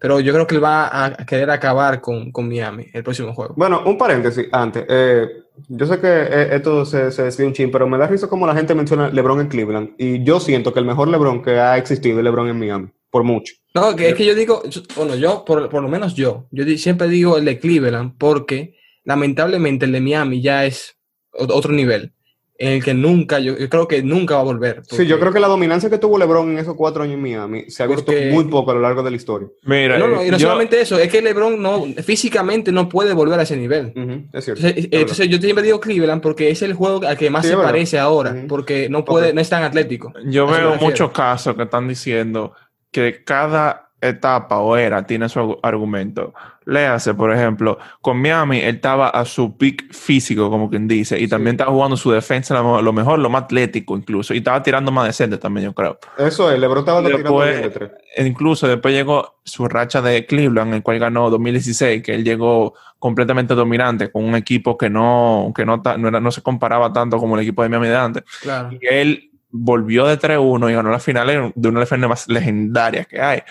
pero 0.00 0.18
yo 0.18 0.32
creo 0.32 0.46
que 0.48 0.56
él 0.56 0.64
va 0.64 1.04
a 1.04 1.16
querer 1.24 1.50
acabar 1.50 2.00
con, 2.00 2.32
Miami 2.34 2.86
el 2.92 3.04
próximo 3.04 3.32
juego. 3.32 3.54
Bueno, 3.56 3.82
un 3.86 3.96
paréntesis 3.96 4.48
antes. 4.50 4.84
Eh, 4.88 5.28
yo 5.68 5.86
sé 5.86 6.00
que 6.00 6.08
eh, 6.08 6.56
esto 6.56 6.84
se, 6.84 7.12
se 7.12 7.22
desvía 7.22 7.46
un 7.46 7.52
chin, 7.52 7.70
pero 7.70 7.86
me 7.86 7.98
da 7.98 8.08
risa 8.08 8.26
como 8.26 8.48
la 8.48 8.54
gente 8.54 8.74
menciona 8.74 9.10
LeBron 9.10 9.40
en 9.42 9.48
Cleveland 9.48 9.90
y 9.98 10.24
yo 10.24 10.40
siento 10.40 10.72
que 10.72 10.80
el 10.80 10.86
mejor 10.86 11.06
LeBron 11.06 11.42
que 11.42 11.60
ha 11.60 11.76
existido 11.76 12.18
es 12.18 12.24
LeBron 12.24 12.48
en 12.48 12.58
Miami 12.58 12.88
por 13.12 13.24
mucho. 13.24 13.54
No, 13.74 13.94
que 13.94 14.08
es 14.08 14.14
que 14.14 14.24
yo 14.24 14.34
digo, 14.34 14.62
bueno, 14.96 15.14
yo, 15.14 15.44
por, 15.44 15.70
lo 15.70 15.88
menos 15.88 16.14
yo, 16.14 16.46
yo 16.50 16.64
siempre 16.78 17.08
digo 17.08 17.36
el 17.36 17.44
de 17.44 17.58
Cleveland 17.58 18.14
porque 18.18 18.74
lamentablemente 19.04 19.84
el 19.84 19.92
de 19.92 20.00
Miami 20.00 20.40
ya 20.40 20.64
es 20.64 20.96
otro 21.30 21.72
nivel, 21.72 22.12
en 22.56 22.72
el 22.72 22.84
que 22.84 22.94
nunca, 22.94 23.38
yo, 23.38 23.54
creo 23.68 23.86
que 23.86 24.02
nunca 24.02 24.36
va 24.36 24.40
a 24.40 24.44
volver. 24.44 24.82
Sí, 24.88 25.06
yo 25.06 25.20
creo 25.20 25.30
que 25.30 25.40
la 25.40 25.48
dominancia 25.48 25.90
que 25.90 25.98
tuvo 25.98 26.18
LeBron 26.18 26.52
en 26.52 26.58
esos 26.58 26.74
cuatro 26.74 27.02
años 27.02 27.16
en 27.16 27.22
Miami 27.22 27.64
se 27.70 27.82
ha 27.82 27.86
visto 27.86 28.12
muy 28.30 28.44
poco 28.44 28.70
a 28.70 28.74
lo 28.74 28.80
largo 28.80 29.02
de 29.02 29.10
la 29.10 29.16
historia. 29.16 29.48
Mira, 29.64 29.98
no, 29.98 30.08
no, 30.08 30.24
y 30.24 30.30
no 30.30 30.38
solamente 30.38 30.80
eso, 30.80 30.98
es 30.98 31.10
que 31.10 31.20
LeBron 31.20 31.60
no, 31.60 31.84
físicamente 32.02 32.72
no 32.72 32.88
puede 32.88 33.12
volver 33.12 33.40
a 33.40 33.42
ese 33.42 33.58
nivel. 33.58 33.92
es 34.32 34.44
cierto. 34.44 34.66
Entonces, 34.66 35.28
yo 35.28 35.36
siempre 35.36 35.64
digo 35.64 35.80
Cleveland 35.80 36.22
porque 36.22 36.48
es 36.48 36.62
el 36.62 36.72
juego 36.72 37.06
al 37.06 37.18
que 37.18 37.28
más 37.28 37.46
se 37.46 37.56
parece 37.58 37.98
ahora, 37.98 38.44
porque 38.48 38.88
no 38.88 39.04
puede, 39.04 39.34
no 39.34 39.40
es 39.42 39.50
tan 39.50 39.64
atlético. 39.64 40.14
Yo 40.26 40.46
veo 40.46 40.76
muchos 40.76 41.10
casos 41.10 41.54
que 41.56 41.64
están 41.64 41.88
diciendo 41.88 42.54
que 42.92 43.24
cada 43.24 43.88
etapa 44.02 44.58
o 44.58 44.76
era 44.76 45.06
tiene 45.06 45.28
su 45.28 45.58
argumento. 45.62 46.34
Léase, 46.64 47.14
por 47.14 47.32
ejemplo, 47.32 47.78
con 48.00 48.20
Miami, 48.20 48.60
él 48.60 48.76
estaba 48.76 49.08
a 49.08 49.24
su 49.24 49.56
pick 49.56 49.92
físico, 49.92 50.50
como 50.50 50.68
quien 50.68 50.86
dice, 50.86 51.18
y 51.18 51.28
también 51.28 51.54
estaba 51.54 51.72
jugando 51.72 51.96
su 51.96 52.10
defensa 52.10 52.60
lo 52.60 52.92
mejor, 52.92 53.18
lo 53.18 53.30
más 53.30 53.44
atlético 53.44 53.96
incluso, 53.96 54.34
y 54.34 54.38
estaba 54.38 54.62
tirando 54.62 54.92
más 54.92 55.06
decente 55.06 55.38
también, 55.38 55.66
yo 55.66 55.72
creo. 55.72 55.98
Eso 56.18 56.50
es, 56.52 56.58
LeBron 56.58 56.80
estaba 56.80 57.02
tirando 57.02 57.38
bien 57.38 57.62
de 57.62 57.70
tres. 57.70 57.90
Incluso 58.18 58.68
después 58.68 58.92
llegó 58.92 59.36
su 59.44 59.66
racha 59.66 60.02
de 60.02 60.26
Cleveland, 60.26 60.70
en 60.70 60.74
el 60.74 60.82
cual 60.82 60.98
ganó 60.98 61.30
2016, 61.30 62.02
que 62.02 62.14
él 62.14 62.24
llegó 62.24 62.74
completamente 62.98 63.54
dominante 63.54 64.10
con 64.10 64.24
un 64.24 64.34
equipo 64.34 64.76
que 64.76 64.90
no, 64.90 65.52
que 65.54 65.64
no, 65.64 65.82
no, 65.98 66.08
era, 66.08 66.20
no 66.20 66.30
se 66.30 66.42
comparaba 66.42 66.92
tanto 66.92 67.18
como 67.18 67.36
el 67.36 67.42
equipo 67.42 67.62
de 67.62 67.68
Miami 67.68 67.88
de 67.88 67.96
antes. 67.96 68.24
Claro. 68.40 68.70
Y 68.72 68.86
él 68.86 69.31
volvió 69.52 70.06
de 70.06 70.18
3-1 70.18 70.70
y 70.70 70.74
ganó 70.74 70.90
la 70.90 70.98
final 70.98 71.52
de 71.54 71.68
una 71.68 71.78
de 71.78 71.82
las 71.82 71.88
finales 71.88 72.08
más 72.08 72.28
legendarias 72.28 73.06
que 73.06 73.20
hay. 73.20 73.42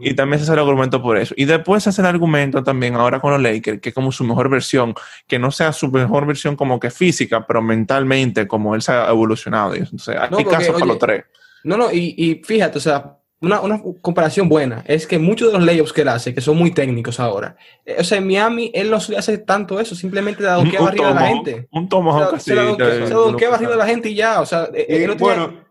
Y 0.00 0.14
también 0.14 0.38
se 0.38 0.44
hace 0.44 0.52
el 0.52 0.58
argumento 0.58 1.00
por 1.00 1.16
eso. 1.16 1.34
Y 1.36 1.44
después 1.44 1.82
se 1.84 1.90
hace 1.90 2.02
el 2.02 2.08
argumento 2.08 2.62
también 2.62 2.96
ahora 2.96 3.20
con 3.20 3.32
los 3.32 3.40
Lakers, 3.40 3.80
que 3.80 3.90
es 3.90 3.94
como 3.94 4.10
su 4.10 4.24
mejor 4.24 4.48
versión, 4.48 4.94
que 5.26 5.38
no 5.38 5.50
sea 5.50 5.72
su 5.72 5.88
mejor 5.90 6.26
versión 6.26 6.56
como 6.56 6.80
que 6.80 6.90
física, 6.90 7.46
pero 7.46 7.62
mentalmente 7.62 8.46
como 8.48 8.74
él 8.74 8.82
se 8.82 8.92
ha 8.92 9.08
evolucionado. 9.08 9.74
Entonces, 9.74 10.16
hay 10.18 10.44
casos 10.44 10.74
para 10.74 10.86
los 10.86 10.98
tres. 10.98 11.24
No, 11.62 11.76
no, 11.76 11.90
y, 11.90 12.14
y 12.18 12.42
fíjate, 12.44 12.78
o 12.78 12.80
sea, 12.80 13.16
una, 13.44 13.60
una, 13.60 13.82
comparación 14.00 14.48
buena 14.48 14.84
es 14.86 15.06
que 15.06 15.18
muchos 15.18 15.52
de 15.52 15.58
los 15.58 15.66
layups 15.66 15.92
que 15.92 16.02
él 16.02 16.08
hace, 16.08 16.34
que 16.34 16.40
son 16.40 16.56
muy 16.56 16.72
técnicos 16.72 17.20
ahora, 17.20 17.56
eh, 17.84 17.96
o 17.98 18.04
sea, 18.04 18.18
en 18.18 18.26
Miami 18.26 18.70
él 18.74 18.90
no 18.90 18.96
hace 18.96 19.38
tanto 19.38 19.78
eso, 19.80 19.94
simplemente 19.94 20.42
da 20.42 20.54
donkeaba 20.54 20.88
arriba 20.88 21.08
de 21.08 21.14
la 21.14 21.26
gente. 21.26 21.68
Un 21.70 21.88
tomahawk 21.88 22.38
Se 22.38 22.54
la 22.54 22.64
donkeaba 22.64 23.56
arriba 23.56 23.72
de 23.72 23.78
la 23.78 23.86
gente 23.86 24.08
y 24.08 24.14
ya, 24.16 24.40
o 24.40 24.46
sea, 24.46 24.68
eh, 24.74 24.86
él 24.88 25.06
no 25.06 25.16
tiene, 25.16 25.34
bueno, 25.34 25.64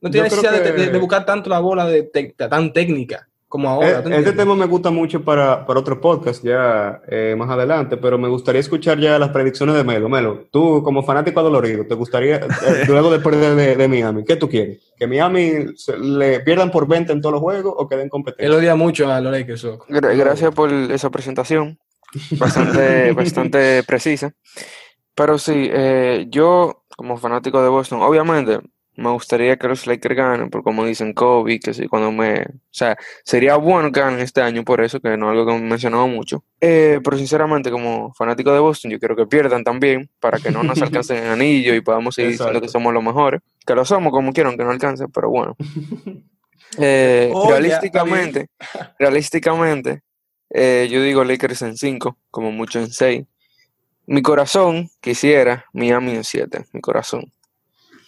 no 0.00 0.10
tiene 0.10 0.28
necesidad 0.28 0.52
de, 0.52 0.98
buscar 0.98 1.24
tanto 1.24 1.48
la 1.48 1.60
bola 1.60 1.86
de, 1.86 2.02
tan 2.02 2.72
técnica 2.72 3.29
como 3.50 3.68
ahora. 3.68 4.04
Eh, 4.06 4.18
este 4.18 4.32
tema 4.32 4.54
me 4.54 4.66
gusta 4.66 4.92
mucho 4.92 5.24
para, 5.24 5.66
para 5.66 5.80
otro 5.80 6.00
podcast 6.00 6.42
ya 6.44 7.02
eh, 7.08 7.34
más 7.36 7.50
adelante, 7.50 7.96
pero 7.96 8.16
me 8.16 8.28
gustaría 8.28 8.60
escuchar 8.60 9.00
ya 9.00 9.18
las 9.18 9.30
predicciones 9.30 9.74
de 9.74 9.82
Melo. 9.82 10.08
Melo, 10.08 10.46
tú 10.52 10.84
como 10.84 11.02
fanático 11.02 11.40
adolorido, 11.40 11.84
¿te 11.84 11.96
gustaría, 11.96 12.36
eh, 12.36 12.48
luego 12.86 13.10
de 13.10 13.18
perder 13.18 13.76
de, 13.76 13.88
Miami, 13.88 14.24
qué 14.24 14.36
tú 14.36 14.48
quieres? 14.48 14.92
¿Que 14.96 15.08
Miami 15.08 15.66
le 15.98 16.38
pierdan 16.40 16.70
por 16.70 16.86
20 16.86 17.12
en 17.12 17.20
todos 17.20 17.32
los 17.32 17.42
juegos 17.42 17.74
o 17.76 17.88
que 17.88 17.96
den 17.96 18.08
competencia? 18.08 18.46
Él 18.46 18.52
odia 18.52 18.76
mucho 18.76 19.10
a 19.10 19.20
los 19.20 19.32
Lakers. 19.32 19.66
Gracias 19.88 20.54
por 20.54 20.72
esa 20.72 21.10
presentación, 21.10 21.76
bastante, 22.38 23.10
bastante 23.14 23.82
precisa. 23.82 24.32
Pero 25.16 25.38
sí, 25.38 25.68
yo 26.28 26.84
como 26.96 27.16
fanático 27.16 27.60
de 27.60 27.68
Boston, 27.68 28.00
obviamente 28.00 28.60
me 29.00 29.10
gustaría 29.10 29.56
que 29.56 29.66
los 29.66 29.86
Lakers 29.86 30.14
ganen, 30.14 30.50
por 30.50 30.62
como 30.62 30.84
dicen 30.84 31.14
Kobe, 31.14 31.58
que 31.58 31.72
sí, 31.72 31.88
cuando 31.88 32.12
me... 32.12 32.42
O 32.42 32.70
sea, 32.70 32.98
sería 33.24 33.56
bueno 33.56 33.90
que 33.90 34.00
ganen 34.00 34.20
este 34.20 34.42
año, 34.42 34.62
por 34.62 34.82
eso, 34.82 35.00
que 35.00 35.16
no 35.16 35.26
es 35.26 35.30
algo 35.30 35.46
que 35.46 35.56
hemos 35.56 35.68
mencionado 35.68 36.06
mucho. 36.06 36.44
Eh, 36.60 37.00
pero 37.02 37.16
sinceramente, 37.16 37.70
como 37.70 38.12
fanático 38.12 38.52
de 38.52 38.60
Boston, 38.60 38.90
yo 38.90 38.98
quiero 38.98 39.16
que 39.16 39.26
pierdan 39.26 39.64
también, 39.64 40.10
para 40.20 40.38
que 40.38 40.50
no 40.50 40.62
nos 40.62 40.80
alcancen 40.82 41.24
el 41.24 41.30
anillo 41.30 41.74
y 41.74 41.80
podamos 41.80 42.14
seguir 42.14 42.32
diciendo 42.32 42.60
que 42.60 42.68
somos 42.68 42.92
los 42.92 43.02
mejores. 43.02 43.40
Que 43.66 43.74
lo 43.74 43.86
somos 43.86 44.12
como 44.12 44.34
quieran, 44.34 44.58
que 44.58 44.64
no 44.64 44.70
alcancen, 44.70 45.10
pero 45.10 45.30
bueno. 45.30 45.56
Eh, 46.78 47.32
oh, 47.34 47.50
realísticamente, 47.50 48.48
realísticamente, 49.00 50.02
eh, 50.50 50.88
yo 50.88 51.02
digo 51.02 51.24
Lakers 51.24 51.62
en 51.62 51.76
5, 51.76 52.16
como 52.30 52.52
mucho 52.52 52.78
en 52.78 52.92
6. 52.92 53.24
Mi 54.06 54.22
corazón 54.22 54.88
quisiera 55.00 55.64
Miami 55.72 56.12
en 56.12 56.22
7, 56.22 56.66
mi 56.72 56.80
corazón. 56.80 57.32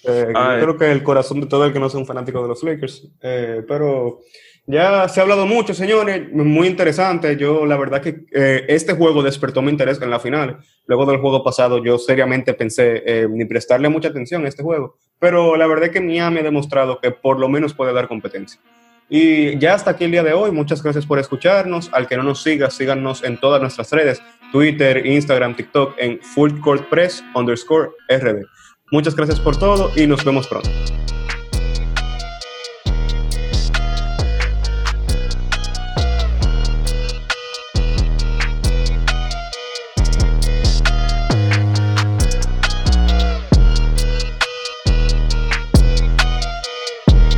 Eh, 0.04 0.32
creo 0.32 0.76
que 0.76 0.90
el 0.90 1.02
corazón 1.02 1.40
de 1.40 1.46
todo 1.46 1.64
el 1.64 1.72
que 1.72 1.78
no 1.78 1.88
sea 1.88 2.00
un 2.00 2.06
fanático 2.06 2.42
de 2.42 2.48
los 2.48 2.62
Lakers. 2.62 3.08
Eh, 3.20 3.62
pero 3.66 4.20
ya 4.66 5.08
se 5.08 5.20
ha 5.20 5.22
hablado 5.22 5.46
mucho, 5.46 5.74
señores, 5.74 6.32
muy 6.32 6.68
interesante. 6.68 7.36
Yo, 7.36 7.66
la 7.66 7.76
verdad 7.76 8.02
que 8.02 8.24
eh, 8.32 8.64
este 8.68 8.94
juego 8.94 9.22
despertó 9.22 9.62
mi 9.62 9.70
interés 9.70 10.00
en 10.02 10.10
la 10.10 10.20
final. 10.20 10.58
Luego 10.86 11.06
del 11.06 11.18
juego 11.18 11.44
pasado, 11.44 11.82
yo 11.82 11.98
seriamente 11.98 12.54
pensé 12.54 13.28
ni 13.28 13.44
prestarle 13.44 13.88
mucha 13.88 14.08
atención 14.08 14.44
a 14.44 14.48
este 14.48 14.62
juego. 14.62 14.96
Pero 15.18 15.56
la 15.56 15.66
verdad 15.66 15.90
que 15.90 16.00
Miami 16.00 16.40
ha 16.40 16.42
demostrado 16.42 17.00
que 17.00 17.12
por 17.12 17.38
lo 17.38 17.48
menos 17.48 17.74
puede 17.74 17.92
dar 17.92 18.08
competencia. 18.08 18.60
Y 19.08 19.58
ya 19.58 19.74
hasta 19.74 19.90
aquí 19.90 20.04
el 20.04 20.10
día 20.10 20.22
de 20.22 20.32
hoy. 20.32 20.50
Muchas 20.50 20.82
gracias 20.82 21.04
por 21.04 21.18
escucharnos. 21.18 21.90
Al 21.92 22.08
que 22.08 22.16
no 22.16 22.22
nos 22.22 22.42
siga, 22.42 22.70
síganos 22.70 23.22
en 23.22 23.38
todas 23.38 23.60
nuestras 23.60 23.90
redes: 23.92 24.22
Twitter, 24.50 25.06
Instagram, 25.06 25.54
TikTok, 25.54 25.94
en 25.98 26.18
Full 26.20 26.60
Court 26.60 26.88
Press 26.88 27.22
underscore 27.34 27.90
RD. 28.08 28.46
Muchas 28.92 29.16
gracias 29.16 29.40
por 29.40 29.56
todo 29.56 29.90
y 29.96 30.06
nos 30.06 30.22
vemos 30.22 30.46
pronto. 30.46 30.68